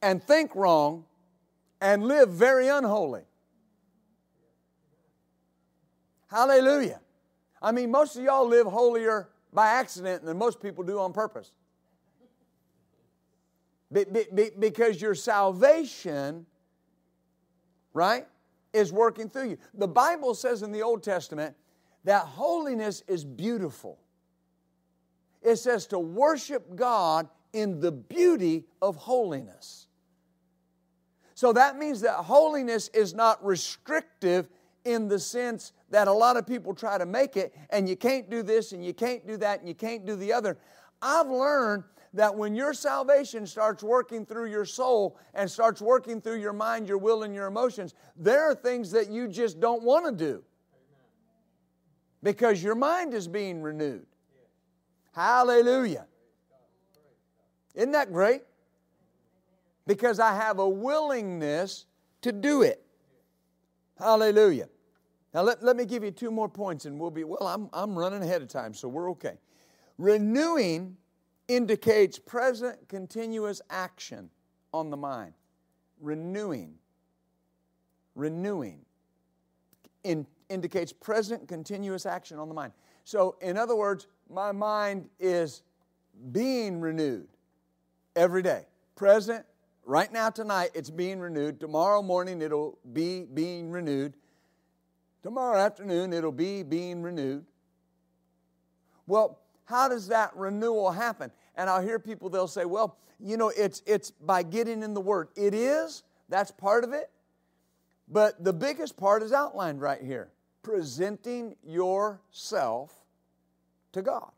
and 0.01 0.23
think 0.23 0.55
wrong 0.55 1.05
and 1.81 2.05
live 2.05 2.29
very 2.29 2.67
unholy. 2.67 3.23
Hallelujah. 6.27 6.99
I 7.61 7.71
mean, 7.71 7.91
most 7.91 8.15
of 8.17 8.23
y'all 8.23 8.47
live 8.47 8.67
holier 8.67 9.29
by 9.53 9.67
accident 9.67 10.23
than 10.23 10.37
most 10.37 10.61
people 10.61 10.83
do 10.83 10.99
on 10.99 11.13
purpose. 11.13 11.51
Be, 13.91 14.03
be, 14.03 14.51
because 14.59 15.01
your 15.01 15.15
salvation, 15.15 16.45
right, 17.93 18.27
is 18.77 18.93
working 18.93 19.29
through 19.29 19.49
you. 19.49 19.57
The 19.73 19.87
Bible 19.87 20.35
says 20.35 20.61
in 20.61 20.71
the 20.71 20.83
Old 20.83 21.03
Testament 21.03 21.55
that 22.03 22.23
holiness 22.23 23.03
is 23.07 23.25
beautiful. 23.25 23.99
It 25.41 25.57
says 25.57 25.87
to 25.87 25.99
worship 25.99 26.75
God 26.75 27.27
in 27.53 27.79
the 27.79 27.91
beauty 27.91 28.65
of 28.81 28.95
holiness. 28.95 29.87
So 31.33 31.53
that 31.53 31.77
means 31.77 32.01
that 32.01 32.15
holiness 32.15 32.89
is 32.89 33.13
not 33.13 33.43
restrictive 33.43 34.49
in 34.85 35.07
the 35.07 35.19
sense 35.19 35.73
that 35.89 36.07
a 36.07 36.13
lot 36.13 36.37
of 36.37 36.47
people 36.47 36.73
try 36.73 36.97
to 36.97 37.05
make 37.05 37.37
it, 37.37 37.55
and 37.69 37.87
you 37.87 37.95
can't 37.95 38.29
do 38.29 38.41
this, 38.41 38.71
and 38.71 38.83
you 38.83 38.93
can't 38.93 39.25
do 39.27 39.37
that, 39.37 39.59
and 39.59 39.67
you 39.67 39.75
can't 39.75 40.05
do 40.05 40.15
the 40.15 40.33
other. 40.33 40.57
I've 41.01 41.29
learned 41.29 41.83
that 42.17 42.35
when 42.35 42.55
your 42.55 42.73
salvation 42.73 43.45
starts 43.45 43.83
working 43.83 44.25
through 44.25 44.49
your 44.49 44.65
soul 44.65 45.19
and 45.35 45.49
starts 45.49 45.81
working 45.81 46.19
through 46.19 46.39
your 46.39 46.51
mind, 46.51 46.87
your 46.87 46.97
will, 46.97 47.21
and 47.21 47.33
your 47.33 47.45
emotions, 47.45 47.93
there 48.15 48.43
are 48.43 48.55
things 48.55 48.89
that 48.91 49.09
you 49.09 49.27
just 49.27 49.59
don't 49.59 49.83
want 49.83 50.05
to 50.05 50.11
do 50.11 50.43
because 52.23 52.63
your 52.63 52.73
mind 52.73 53.13
is 53.13 53.27
being 53.27 53.61
renewed. 53.61 54.07
Hallelujah. 55.13 56.07
Isn't 57.75 57.91
that 57.91 58.11
great? 58.11 58.41
Because 59.85 60.19
I 60.19 60.33
have 60.33 60.57
a 60.57 60.67
willingness 60.67 61.85
to 62.23 62.31
do 62.31 62.63
it. 62.63 62.83
Hallelujah. 63.99 64.69
Now, 65.35 65.43
let, 65.43 65.63
let 65.63 65.75
me 65.75 65.85
give 65.85 66.03
you 66.03 66.09
two 66.09 66.31
more 66.31 66.49
points 66.49 66.85
and 66.85 66.99
we'll 66.99 67.11
be, 67.11 67.23
well, 67.23 67.47
I'm, 67.47 67.69
I'm 67.73 67.95
running 67.97 68.23
ahead 68.23 68.41
of 68.41 68.47
time, 68.47 68.73
so 68.73 68.87
we're 68.87 69.11
okay. 69.11 69.37
Renewing 69.99 70.97
indicates 71.47 72.19
present 72.19 72.87
continuous 72.89 73.61
action 73.69 74.29
on 74.73 74.89
the 74.89 74.97
mind. 74.97 75.33
Renewing. 75.99 76.75
Renewing 78.15 78.85
in, 80.07 80.25
indicates 80.49 80.93
present 80.93 81.47
continuous 81.47 82.05
action 82.05 82.39
on 82.39 82.47
the 82.47 82.53
mind. 82.53 82.71
So, 83.03 83.35
in 83.41 83.57
other 83.57 83.75
words, 83.75 84.07
my 84.29 84.51
mind 84.51 85.09
is 85.19 85.63
being 86.31 86.79
renewed 86.79 87.27
every 88.15 88.41
day. 88.41 88.65
Present, 88.95 89.45
right 89.85 90.11
now, 90.11 90.29
tonight, 90.29 90.71
it's 90.73 90.89
being 90.89 91.19
renewed. 91.19 91.59
Tomorrow 91.59 92.01
morning, 92.01 92.41
it'll 92.41 92.79
be 92.93 93.25
being 93.25 93.69
renewed. 93.69 94.15
Tomorrow 95.23 95.57
afternoon, 95.59 96.13
it'll 96.13 96.31
be 96.31 96.63
being 96.63 97.01
renewed. 97.01 97.45
Well, 99.05 99.39
how 99.67 99.89
does 99.89 100.07
that 100.07 100.35
renewal 100.35 100.91
happen? 100.91 101.29
And 101.55 101.69
I'll 101.69 101.81
hear 101.81 101.99
people, 101.99 102.29
they'll 102.29 102.47
say, 102.47 102.65
well, 102.65 102.97
you 103.19 103.35
know, 103.35 103.49
it's, 103.49 103.83
it's 103.85 104.11
by 104.11 104.43
getting 104.43 104.81
in 104.81 104.93
the 104.93 105.01
Word. 105.01 105.27
It 105.35 105.53
is, 105.53 106.03
that's 106.29 106.51
part 106.51 106.83
of 106.83 106.93
it. 106.93 107.09
But 108.07 108.41
the 108.43 108.53
biggest 108.53 108.95
part 108.95 109.23
is 109.23 109.33
outlined 109.33 109.81
right 109.81 110.01
here 110.01 110.31
presenting 110.63 111.55
yourself 111.65 112.93
to 113.91 114.01
God. 114.01 114.31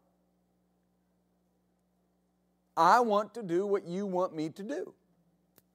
I 2.76 3.00
want 3.02 3.34
to 3.34 3.44
do 3.44 3.66
what 3.66 3.86
you 3.86 4.06
want 4.06 4.36
me 4.36 4.50
to 4.50 4.64
do. 4.64 4.94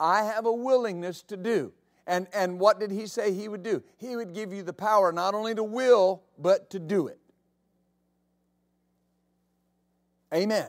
I 0.00 0.24
have 0.24 0.46
a 0.46 0.52
willingness 0.52 1.22
to 1.22 1.36
do. 1.36 1.72
And, 2.06 2.26
and 2.32 2.58
what 2.58 2.80
did 2.80 2.90
he 2.90 3.06
say 3.06 3.32
he 3.32 3.48
would 3.48 3.62
do? 3.62 3.82
He 3.98 4.16
would 4.16 4.34
give 4.34 4.52
you 4.52 4.62
the 4.62 4.72
power 4.72 5.12
not 5.12 5.34
only 5.34 5.54
to 5.54 5.62
will, 5.62 6.22
but 6.38 6.70
to 6.70 6.78
do 6.78 7.06
it. 7.08 7.18
Amen. 10.34 10.68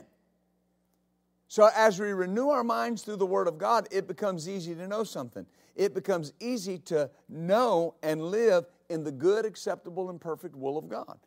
So, 1.48 1.68
as 1.74 2.00
we 2.00 2.12
renew 2.12 2.48
our 2.48 2.64
minds 2.64 3.02
through 3.02 3.16
the 3.16 3.26
Word 3.26 3.48
of 3.48 3.58
God, 3.58 3.86
it 3.90 4.08
becomes 4.08 4.48
easy 4.48 4.74
to 4.74 4.88
know 4.88 5.04
something. 5.04 5.46
It 5.74 5.94
becomes 5.94 6.32
easy 6.40 6.78
to 6.78 7.10
know 7.28 7.94
and 8.02 8.22
live 8.22 8.66
in 8.88 9.04
the 9.04 9.12
good, 9.12 9.44
acceptable, 9.44 10.10
and 10.10 10.20
perfect 10.20 10.56
will 10.56 10.76
of 10.76 10.88
God. 10.88 11.18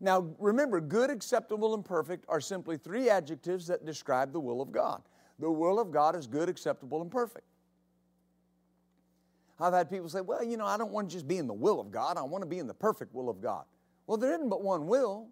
Now, 0.00 0.28
remember, 0.38 0.80
good, 0.80 1.10
acceptable, 1.10 1.74
and 1.74 1.84
perfect 1.84 2.24
are 2.28 2.40
simply 2.40 2.76
three 2.76 3.08
adjectives 3.08 3.66
that 3.68 3.84
describe 3.84 4.32
the 4.32 4.40
will 4.40 4.60
of 4.60 4.70
God. 4.70 5.02
The 5.38 5.50
will 5.50 5.80
of 5.80 5.90
God 5.90 6.14
is 6.14 6.26
good, 6.26 6.48
acceptable, 6.48 7.00
and 7.00 7.10
perfect. 7.10 7.46
I've 9.58 9.72
had 9.72 9.88
people 9.88 10.08
say, 10.08 10.20
well, 10.20 10.42
you 10.42 10.56
know, 10.56 10.66
I 10.66 10.76
don't 10.76 10.90
want 10.90 11.08
to 11.08 11.14
just 11.14 11.28
be 11.28 11.38
in 11.38 11.46
the 11.46 11.54
will 11.54 11.80
of 11.80 11.90
God, 11.90 12.16
I 12.16 12.22
want 12.22 12.42
to 12.42 12.48
be 12.48 12.58
in 12.58 12.66
the 12.66 12.74
perfect 12.74 13.14
will 13.14 13.28
of 13.28 13.40
God. 13.40 13.64
Well, 14.06 14.18
there 14.18 14.34
isn't 14.34 14.48
but 14.48 14.62
one 14.62 14.86
will. 14.86 15.28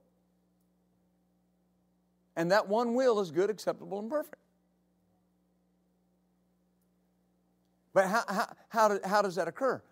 And 2.36 2.50
that 2.50 2.68
one 2.68 2.94
will 2.94 3.20
is 3.20 3.30
good, 3.30 3.50
acceptable, 3.50 3.98
and 3.98 4.10
perfect. 4.10 4.36
But 7.94 8.06
how, 8.06 8.22
how, 8.28 8.46
how, 8.68 8.88
do, 8.88 9.00
how 9.04 9.22
does 9.22 9.34
that 9.34 9.48
occur? 9.48 9.82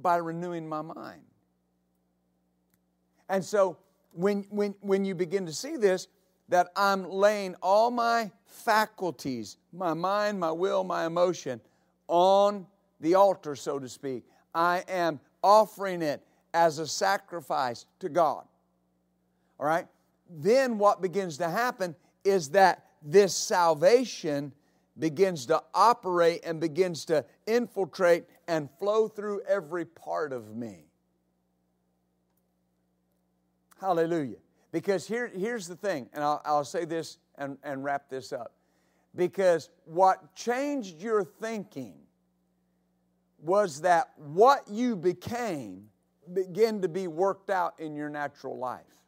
By 0.00 0.16
renewing 0.16 0.68
my 0.68 0.82
mind. 0.82 1.22
And 3.28 3.44
so 3.44 3.78
when, 4.12 4.44
when, 4.50 4.74
when 4.80 5.04
you 5.04 5.14
begin 5.14 5.46
to 5.46 5.52
see 5.52 5.76
this, 5.76 6.06
that 6.48 6.68
I'm 6.76 7.08
laying 7.08 7.54
all 7.62 7.90
my 7.90 8.30
faculties, 8.46 9.56
my 9.72 9.94
mind, 9.94 10.38
my 10.38 10.52
will, 10.52 10.84
my 10.84 11.06
emotion, 11.06 11.60
on 12.08 12.66
the 13.00 13.14
altar, 13.14 13.56
so 13.56 13.78
to 13.78 13.88
speak. 13.88 14.24
I 14.54 14.84
am 14.86 15.18
offering 15.42 16.02
it 16.02 16.22
as 16.52 16.78
a 16.78 16.86
sacrifice 16.86 17.86
to 18.00 18.08
God. 18.08 18.44
All 19.58 19.66
right? 19.66 19.86
Then 20.34 20.78
what 20.78 21.02
begins 21.02 21.38
to 21.38 21.48
happen 21.48 21.94
is 22.24 22.50
that 22.50 22.86
this 23.02 23.36
salvation 23.36 24.52
begins 24.98 25.46
to 25.46 25.62
operate 25.74 26.40
and 26.44 26.60
begins 26.60 27.04
to 27.06 27.24
infiltrate 27.46 28.24
and 28.48 28.68
flow 28.78 29.08
through 29.08 29.42
every 29.42 29.84
part 29.84 30.32
of 30.32 30.54
me. 30.56 30.86
Hallelujah. 33.80 34.36
Because 34.70 35.06
here, 35.06 35.30
here's 35.34 35.66
the 35.66 35.76
thing, 35.76 36.08
and 36.14 36.24
I'll, 36.24 36.40
I'll 36.44 36.64
say 36.64 36.84
this 36.84 37.18
and, 37.36 37.58
and 37.62 37.84
wrap 37.84 38.08
this 38.08 38.32
up. 38.32 38.52
Because 39.14 39.68
what 39.84 40.34
changed 40.34 41.02
your 41.02 41.24
thinking 41.24 41.94
was 43.38 43.80
that 43.82 44.12
what 44.16 44.66
you 44.68 44.96
became 44.96 45.88
began 46.32 46.80
to 46.80 46.88
be 46.88 47.08
worked 47.08 47.50
out 47.50 47.78
in 47.78 47.94
your 47.94 48.08
natural 48.08 48.56
life. 48.56 49.01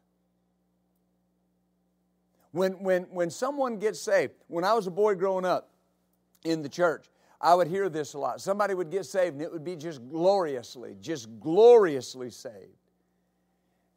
When, 2.55 2.81
when, 2.81 3.03
when 3.11 3.29
someone 3.29 3.79
gets 3.79 3.99
saved, 3.99 4.31
when 4.47 4.63
I 4.63 4.73
was 4.75 4.87
a 4.87 4.91
boy 4.91 5.15
growing 5.15 5.43
up 5.43 5.71
in 6.45 6.61
the 6.61 6.69
church, 6.69 7.07
I 7.41 7.53
would 7.53 7.67
hear 7.67 7.89
this 7.89 8.13
a 8.13 8.17
lot. 8.17 8.39
Somebody 8.39 8.73
would 8.73 8.89
get 8.89 9.05
saved 9.05 9.33
and 9.33 9.41
it 9.41 9.51
would 9.51 9.65
be 9.65 9.75
just 9.75 10.07
gloriously, 10.07 10.95
just 11.01 11.27
gloriously 11.41 12.29
saved. 12.29 12.79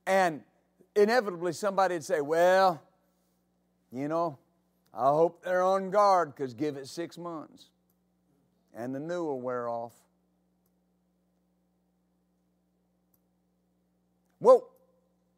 And 0.08 0.42
inevitably 0.96 1.52
somebody 1.52 1.94
would 1.94 2.04
say, 2.04 2.20
Well, 2.20 2.82
you 3.92 4.08
know, 4.08 4.38
I 4.92 5.06
hope 5.06 5.44
they're 5.44 5.62
on 5.62 5.90
guard 5.90 6.34
because 6.34 6.52
give 6.52 6.76
it 6.76 6.88
six 6.88 7.16
months 7.16 7.66
and 8.74 8.92
the 8.92 8.98
new 8.98 9.22
will 9.22 9.40
wear 9.40 9.68
off. 9.68 9.94
Well, 14.40 14.68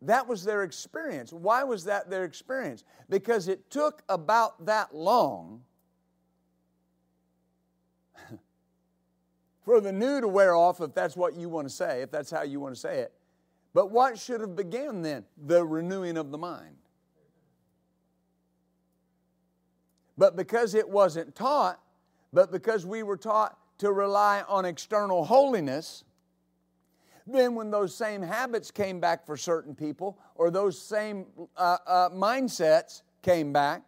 that 0.02 0.26
was 0.26 0.44
their 0.44 0.62
experience. 0.62 1.32
Why 1.32 1.62
was 1.62 1.84
that 1.84 2.08
their 2.08 2.24
experience? 2.24 2.84
Because 3.08 3.48
it 3.48 3.70
took 3.70 4.02
about 4.08 4.64
that 4.66 4.94
long 4.94 5.62
for 9.64 9.80
the 9.80 9.92
new 9.92 10.20
to 10.20 10.28
wear 10.28 10.54
off, 10.54 10.80
if 10.80 10.94
that's 10.94 11.16
what 11.16 11.36
you 11.36 11.48
want 11.48 11.68
to 11.68 11.74
say, 11.74 12.02
if 12.02 12.10
that's 12.10 12.30
how 12.30 12.42
you 12.42 12.60
want 12.60 12.74
to 12.74 12.80
say 12.80 13.00
it. 13.00 13.12
But 13.74 13.90
what 13.90 14.18
should 14.18 14.40
have 14.40 14.56
begun 14.56 15.02
then? 15.02 15.24
The 15.46 15.64
renewing 15.64 16.16
of 16.16 16.30
the 16.30 16.38
mind. 16.38 16.76
But 20.16 20.36
because 20.36 20.74
it 20.74 20.88
wasn't 20.88 21.34
taught, 21.34 21.80
but 22.32 22.50
because 22.50 22.84
we 22.84 23.02
were 23.02 23.16
taught 23.16 23.58
to 23.78 23.92
rely 23.92 24.42
on 24.48 24.64
external 24.64 25.24
holiness, 25.24 26.04
then 27.32 27.54
when 27.54 27.70
those 27.70 27.94
same 27.94 28.22
habits 28.22 28.70
came 28.70 29.00
back 29.00 29.26
for 29.26 29.36
certain 29.36 29.74
people, 29.74 30.18
or 30.34 30.50
those 30.50 30.80
same 30.80 31.26
uh, 31.56 31.78
uh, 31.86 32.08
mindsets 32.10 33.02
came 33.22 33.52
back, 33.52 33.82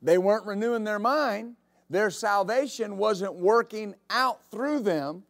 they 0.00 0.18
weren't 0.18 0.46
renewing 0.46 0.84
their 0.84 0.98
mind. 0.98 1.56
Their 1.88 2.10
salvation 2.10 2.96
wasn't 2.96 3.34
working 3.34 3.94
out 4.10 4.44
through 4.50 4.80
them 4.80 5.24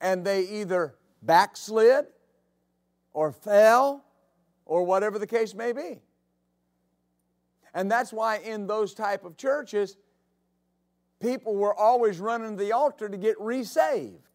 and 0.00 0.24
they 0.24 0.42
either 0.42 0.94
backslid 1.22 2.06
or 3.12 3.32
fell 3.32 4.04
or 4.64 4.84
whatever 4.84 5.18
the 5.18 5.26
case 5.26 5.54
may 5.54 5.72
be. 5.72 6.00
And 7.74 7.90
that's 7.90 8.12
why 8.12 8.38
in 8.38 8.66
those 8.66 8.94
type 8.94 9.24
of 9.24 9.36
churches, 9.36 9.96
people 11.20 11.54
were 11.54 11.74
always 11.74 12.18
running 12.18 12.56
to 12.56 12.64
the 12.64 12.72
altar 12.72 13.08
to 13.08 13.16
get 13.16 13.40
resaved. 13.40 14.29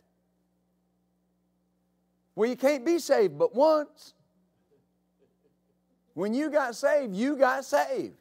Well, 2.36 2.50
you 2.50 2.58
can't 2.58 2.86
be 2.86 3.00
saved 3.00 3.38
but 3.38 3.56
once. 3.56 4.14
When 6.14 6.34
you 6.34 6.50
got 6.50 6.76
saved, 6.76 7.16
you 7.16 7.38
got 7.38 7.66
saved. 7.66 8.16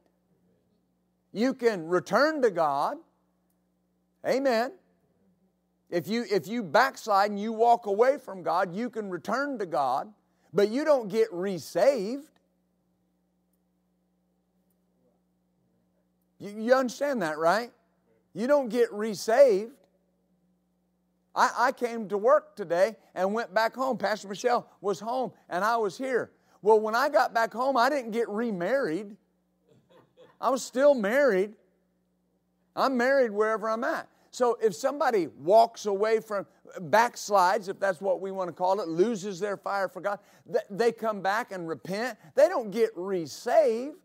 You 1.32 1.54
can 1.54 1.86
return 1.86 2.42
to 2.42 2.50
God. 2.50 2.96
Amen. 4.26 4.72
If 5.90 6.08
you, 6.08 6.24
if 6.30 6.48
you 6.48 6.62
backslide 6.62 7.30
and 7.30 7.38
you 7.38 7.52
walk 7.52 7.86
away 7.86 8.18
from 8.18 8.42
God, 8.42 8.74
you 8.74 8.88
can 8.90 9.10
return 9.10 9.58
to 9.58 9.66
God, 9.66 10.12
but 10.52 10.68
you 10.68 10.84
don't 10.84 11.08
get 11.08 11.32
resaved. 11.32 12.30
You, 16.40 16.50
you 16.50 16.74
understand 16.74 17.22
that, 17.22 17.38
right? 17.38 17.70
You 18.32 18.46
don't 18.46 18.68
get 18.68 18.92
resaved. 18.92 19.72
I, 21.34 21.50
I 21.58 21.72
came 21.72 22.08
to 22.08 22.18
work 22.18 22.56
today 22.56 22.96
and 23.14 23.34
went 23.34 23.52
back 23.52 23.74
home. 23.74 23.98
Pastor 23.98 24.28
Michelle 24.28 24.68
was 24.80 25.00
home 25.00 25.32
and 25.48 25.64
I 25.64 25.76
was 25.76 25.98
here. 25.98 26.30
Well, 26.62 26.80
when 26.80 26.94
I 26.94 27.08
got 27.08 27.34
back 27.34 27.52
home, 27.52 27.76
I 27.76 27.90
didn't 27.90 28.12
get 28.12 28.28
remarried. 28.28 29.16
I 30.40 30.50
was 30.50 30.62
still 30.62 30.94
married. 30.94 31.54
I'm 32.76 32.96
married 32.96 33.30
wherever 33.30 33.68
I'm 33.68 33.84
at. 33.84 34.08
so 34.30 34.58
if 34.62 34.74
somebody 34.74 35.28
walks 35.38 35.86
away 35.86 36.20
from, 36.20 36.46
backslides, 36.80 37.68
if 37.68 37.78
that's 37.78 38.00
what 38.00 38.20
we 38.20 38.30
want 38.30 38.48
to 38.48 38.52
call 38.52 38.80
it, 38.80 38.88
loses 38.88 39.38
their 39.38 39.56
fire 39.56 39.88
for 39.88 40.00
God, 40.00 40.18
they 40.70 40.92
come 40.92 41.20
back 41.20 41.52
and 41.52 41.68
repent. 41.68 42.18
They 42.34 42.48
don't 42.48 42.70
get 42.70 42.90
resaved, 42.96 43.96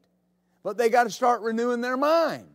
but 0.63 0.77
they 0.77 0.89
got 0.89 1.05
to 1.05 1.09
start 1.09 1.41
renewing 1.41 1.81
their 1.81 1.97
mind. 1.97 2.47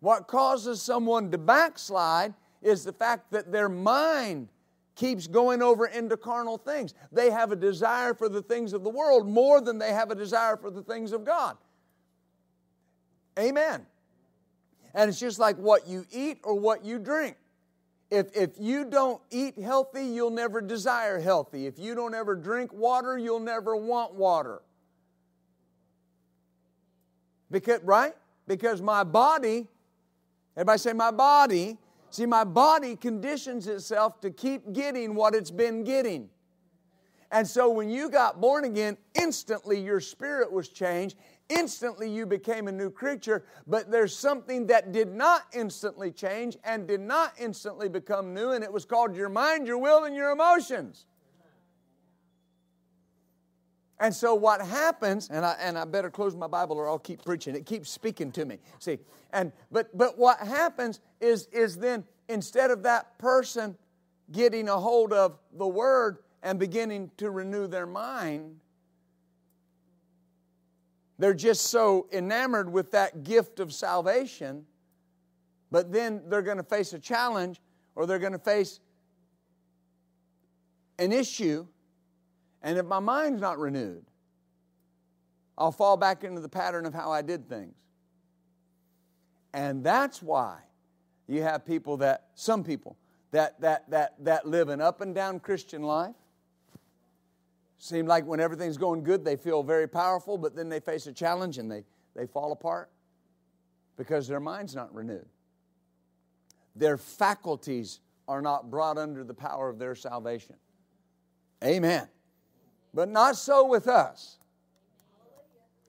What 0.00 0.26
causes 0.26 0.82
someone 0.82 1.30
to 1.30 1.38
backslide 1.38 2.34
is 2.62 2.84
the 2.84 2.92
fact 2.92 3.30
that 3.32 3.52
their 3.52 3.68
mind 3.68 4.48
keeps 4.94 5.26
going 5.26 5.62
over 5.62 5.86
into 5.86 6.16
carnal 6.16 6.58
things. 6.58 6.94
They 7.10 7.30
have 7.30 7.52
a 7.52 7.56
desire 7.56 8.14
for 8.14 8.28
the 8.28 8.42
things 8.42 8.72
of 8.72 8.84
the 8.84 8.90
world 8.90 9.26
more 9.28 9.60
than 9.60 9.78
they 9.78 9.92
have 9.92 10.10
a 10.10 10.14
desire 10.14 10.56
for 10.56 10.70
the 10.70 10.82
things 10.82 11.12
of 11.12 11.24
God. 11.24 11.56
Amen. 13.38 13.86
And 14.94 15.08
it's 15.08 15.18
just 15.18 15.38
like 15.38 15.56
what 15.56 15.88
you 15.88 16.04
eat 16.12 16.38
or 16.42 16.54
what 16.54 16.84
you 16.84 16.98
drink. 16.98 17.36
If, 18.10 18.36
if 18.36 18.50
you 18.58 18.84
don't 18.84 19.22
eat 19.30 19.58
healthy, 19.58 20.04
you'll 20.04 20.30
never 20.30 20.60
desire 20.60 21.18
healthy. 21.18 21.66
If 21.66 21.78
you 21.78 21.94
don't 21.94 22.14
ever 22.14 22.34
drink 22.34 22.70
water, 22.70 23.16
you'll 23.16 23.40
never 23.40 23.74
want 23.74 24.14
water. 24.14 24.60
Because, 27.50 27.80
right? 27.82 28.12
Because 28.46 28.82
my 28.82 29.02
body, 29.02 29.66
everybody 30.56 30.78
say 30.78 30.92
my 30.92 31.10
body, 31.10 31.78
see, 32.12 32.26
my 32.26 32.44
body 32.44 32.96
conditions 32.96 33.66
itself 33.66 34.20
to 34.20 34.30
keep 34.30 34.72
getting 34.72 35.14
what 35.14 35.34
it's 35.34 35.50
been 35.50 35.84
getting. 35.84 36.28
And 37.30 37.46
so 37.48 37.70
when 37.70 37.88
you 37.88 38.10
got 38.10 38.40
born 38.40 38.64
again, 38.64 38.98
instantly 39.14 39.80
your 39.80 40.00
spirit 40.00 40.52
was 40.52 40.68
changed 40.68 41.16
instantly 41.52 42.10
you 42.10 42.26
became 42.26 42.68
a 42.68 42.72
new 42.72 42.90
creature, 42.90 43.44
but 43.66 43.90
there's 43.90 44.16
something 44.16 44.66
that 44.66 44.92
did 44.92 45.14
not 45.14 45.46
instantly 45.52 46.10
change 46.10 46.56
and 46.64 46.86
did 46.86 47.00
not 47.00 47.34
instantly 47.38 47.88
become 47.88 48.34
new, 48.34 48.52
and 48.52 48.64
it 48.64 48.72
was 48.72 48.84
called 48.84 49.14
your 49.14 49.28
mind, 49.28 49.66
your 49.66 49.78
will, 49.78 50.04
and 50.04 50.14
your 50.14 50.30
emotions. 50.30 51.06
And 54.02 54.12
so 54.12 54.34
what 54.34 54.60
happens, 54.60 55.28
and 55.30 55.46
I, 55.46 55.54
and 55.60 55.78
I 55.78 55.84
better 55.84 56.10
close 56.10 56.34
my 56.34 56.48
Bible 56.48 56.76
or 56.76 56.88
I'll 56.88 56.98
keep 56.98 57.24
preaching. 57.24 57.54
It 57.54 57.66
keeps 57.66 57.88
speaking 57.88 58.32
to 58.32 58.44
me. 58.44 58.58
See, 58.80 58.98
and 59.32 59.52
but 59.70 59.96
but 59.96 60.18
what 60.18 60.40
happens 60.40 60.98
is 61.20 61.46
is 61.52 61.76
then 61.76 62.02
instead 62.28 62.72
of 62.72 62.82
that 62.82 63.16
person 63.18 63.76
getting 64.32 64.68
a 64.68 64.76
hold 64.76 65.12
of 65.12 65.38
the 65.56 65.68
word 65.68 66.18
and 66.42 66.58
beginning 66.58 67.12
to 67.18 67.30
renew 67.30 67.68
their 67.68 67.86
mind, 67.86 68.56
they're 71.20 71.32
just 71.32 71.68
so 71.68 72.08
enamored 72.12 72.72
with 72.72 72.90
that 72.90 73.22
gift 73.22 73.60
of 73.60 73.72
salvation, 73.72 74.66
but 75.70 75.92
then 75.92 76.22
they're 76.26 76.42
going 76.42 76.56
to 76.56 76.64
face 76.64 76.92
a 76.92 76.98
challenge 76.98 77.60
or 77.94 78.06
they're 78.06 78.18
going 78.18 78.32
to 78.32 78.38
face 78.40 78.80
an 80.98 81.12
issue. 81.12 81.68
And 82.62 82.78
if 82.78 82.86
my 82.86 83.00
mind's 83.00 83.40
not 83.40 83.58
renewed, 83.58 84.04
I'll 85.58 85.72
fall 85.72 85.96
back 85.96 86.24
into 86.24 86.40
the 86.40 86.48
pattern 86.48 86.86
of 86.86 86.94
how 86.94 87.10
I 87.10 87.22
did 87.22 87.48
things. 87.48 87.74
And 89.52 89.84
that's 89.84 90.22
why 90.22 90.58
you 91.28 91.42
have 91.42 91.66
people 91.66 91.98
that, 91.98 92.28
some 92.34 92.64
people, 92.64 92.96
that, 93.32 93.60
that, 93.60 93.90
that, 93.90 94.14
that 94.24 94.46
live 94.46 94.68
an 94.68 94.80
up 94.80 95.00
and 95.00 95.14
down 95.14 95.40
Christian 95.40 95.82
life 95.82 96.14
seem 97.78 98.06
like 98.06 98.24
when 98.24 98.40
everything's 98.40 98.76
going 98.76 99.02
good, 99.02 99.24
they 99.24 99.36
feel 99.36 99.62
very 99.62 99.88
powerful, 99.88 100.38
but 100.38 100.54
then 100.54 100.68
they 100.68 100.80
face 100.80 101.06
a 101.06 101.12
challenge 101.12 101.58
and 101.58 101.70
they, 101.70 101.84
they 102.14 102.26
fall 102.26 102.52
apart 102.52 102.90
because 103.96 104.28
their 104.28 104.40
mind's 104.40 104.74
not 104.74 104.94
renewed. 104.94 105.26
Their 106.76 106.96
faculties 106.96 108.00
are 108.28 108.40
not 108.40 108.70
brought 108.70 108.98
under 108.98 109.24
the 109.24 109.34
power 109.34 109.68
of 109.68 109.78
their 109.78 109.94
salvation. 109.94 110.56
Amen. 111.62 112.08
But 112.94 113.08
not 113.08 113.36
so 113.36 113.66
with 113.66 113.88
us. 113.88 114.38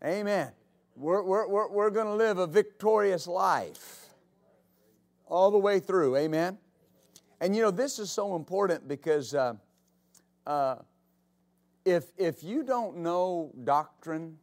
Amen. 0.03 0.51
We're, 0.95 1.23
we're, 1.23 1.47
we're, 1.47 1.69
we're 1.69 1.89
going 1.89 2.05
to 2.05 2.13
live 2.13 2.37
a 2.37 2.47
victorious 2.47 3.27
life 3.27 4.09
all 5.25 5.51
the 5.51 5.57
way 5.57 5.79
through. 5.79 6.17
Amen. 6.17 6.57
And 7.41 7.55
you 7.55 7.61
know, 7.61 7.71
this 7.71 7.99
is 7.99 8.11
so 8.11 8.35
important 8.35 8.87
because 8.87 9.33
uh, 9.33 9.55
uh, 10.45 10.75
if, 11.83 12.05
if 12.17 12.43
you 12.43 12.63
don't 12.63 12.97
know 12.97 13.51
doctrine, 13.63 14.37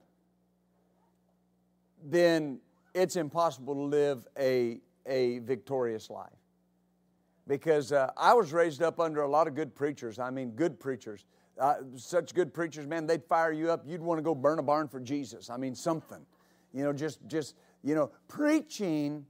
then 2.05 2.59
it's 2.95 3.17
impossible 3.17 3.75
to 3.75 3.81
live 3.81 4.27
a, 4.39 4.81
a 5.07 5.39
victorious 5.41 6.11
life. 6.11 6.29
Because 7.47 7.93
uh, 7.93 8.11
I 8.17 8.35
was 8.35 8.53
raised 8.53 8.83
up 8.83 9.01
under 9.01 9.23
a 9.23 9.29
lot 9.29 9.49
of 9.49 9.55
good 9.55 9.75
preachers. 9.75 10.19
I 10.19 10.31
mean, 10.31 10.51
good 10.51 10.79
preachers. 10.79 11.25
Uh, 11.59 11.75
such 11.97 12.35
good 12.35 12.55
preachers, 12.55 12.87
man, 12.87 13.07
they'd 13.07 13.25
fire 13.25 13.53
you 13.53 13.71
up. 13.71 13.83
You'd 13.87 14.01
want 14.01 14.19
to 14.19 14.23
go 14.23 14.35
burn 14.35 14.59
a 14.59 14.63
barn 14.63 14.89
for 14.89 15.01
Jesus. 15.01 15.51
I 15.51 15.57
mean, 15.57 15.75
something. 15.75 16.25
You 16.73 16.85
know, 16.85 16.93
just, 16.93 17.27
just, 17.27 17.57
you 17.83 17.95
know, 17.95 18.11
preaching 18.29 19.27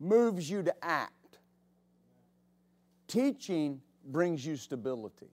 moves 0.00 0.48
you 0.48 0.62
to 0.62 0.74
act, 0.82 1.38
teaching 3.06 3.80
brings 4.04 4.46
you 4.46 4.56
stability. 4.56 5.30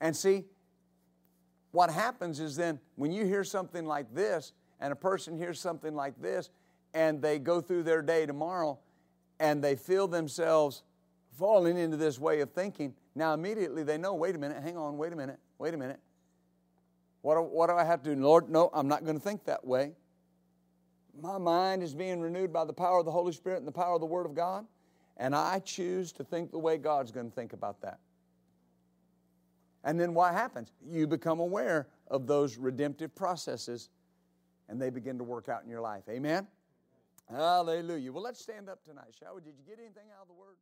And 0.00 0.16
see, 0.16 0.44
what 1.72 1.90
happens 1.90 2.40
is 2.40 2.56
then 2.56 2.80
when 2.96 3.12
you 3.12 3.24
hear 3.24 3.44
something 3.44 3.84
like 3.84 4.12
this, 4.14 4.52
and 4.80 4.92
a 4.92 4.96
person 4.96 5.36
hears 5.36 5.60
something 5.60 5.94
like 5.94 6.20
this, 6.20 6.50
and 6.94 7.20
they 7.20 7.38
go 7.38 7.60
through 7.60 7.82
their 7.82 8.02
day 8.02 8.26
tomorrow 8.26 8.78
and 9.40 9.62
they 9.62 9.76
feel 9.76 10.08
themselves 10.08 10.82
falling 11.38 11.76
into 11.76 11.96
this 11.96 12.18
way 12.18 12.40
of 12.40 12.50
thinking, 12.50 12.94
now 13.18 13.34
immediately 13.34 13.82
they 13.82 13.98
know, 13.98 14.14
wait 14.14 14.34
a 14.34 14.38
minute, 14.38 14.62
hang 14.62 14.76
on, 14.76 14.96
wait 14.96 15.12
a 15.12 15.16
minute, 15.16 15.38
wait 15.58 15.74
a 15.74 15.76
minute. 15.76 16.00
What 17.22 17.34
do, 17.34 17.40
what 17.42 17.68
do 17.68 17.74
I 17.74 17.84
have 17.84 18.02
to 18.04 18.14
do? 18.14 18.22
Lord, 18.22 18.48
no, 18.48 18.70
I'm 18.72 18.88
not 18.88 19.04
going 19.04 19.16
to 19.16 19.22
think 19.22 19.44
that 19.44 19.66
way. 19.66 19.92
My 21.20 21.36
mind 21.36 21.82
is 21.82 21.94
being 21.94 22.20
renewed 22.20 22.52
by 22.52 22.64
the 22.64 22.72
power 22.72 23.00
of 23.00 23.04
the 23.04 23.10
Holy 23.10 23.32
Spirit 23.32 23.58
and 23.58 23.66
the 23.66 23.72
power 23.72 23.94
of 23.94 24.00
the 24.00 24.06
Word 24.06 24.24
of 24.24 24.34
God, 24.34 24.66
and 25.16 25.34
I 25.34 25.58
choose 25.58 26.12
to 26.12 26.24
think 26.24 26.52
the 26.52 26.58
way 26.58 26.78
God's 26.78 27.10
going 27.10 27.28
to 27.28 27.34
think 27.34 27.52
about 27.52 27.80
that. 27.82 27.98
And 29.82 29.98
then 29.98 30.14
what 30.14 30.32
happens? 30.32 30.72
You 30.86 31.06
become 31.06 31.40
aware 31.40 31.88
of 32.08 32.26
those 32.26 32.56
redemptive 32.56 33.14
processes 33.14 33.90
and 34.68 34.80
they 34.80 34.90
begin 34.90 35.18
to 35.18 35.24
work 35.24 35.48
out 35.48 35.62
in 35.64 35.70
your 35.70 35.80
life. 35.80 36.02
Amen? 36.08 36.46
Hallelujah. 37.30 38.12
Well, 38.12 38.22
let's 38.22 38.40
stand 38.40 38.68
up 38.68 38.84
tonight, 38.84 39.14
shall 39.18 39.34
we? 39.34 39.40
Did 39.40 39.54
you 39.58 39.64
get 39.66 39.78
anything 39.78 40.04
out 40.14 40.22
of 40.22 40.28
the 40.28 40.34
Word? 40.34 40.56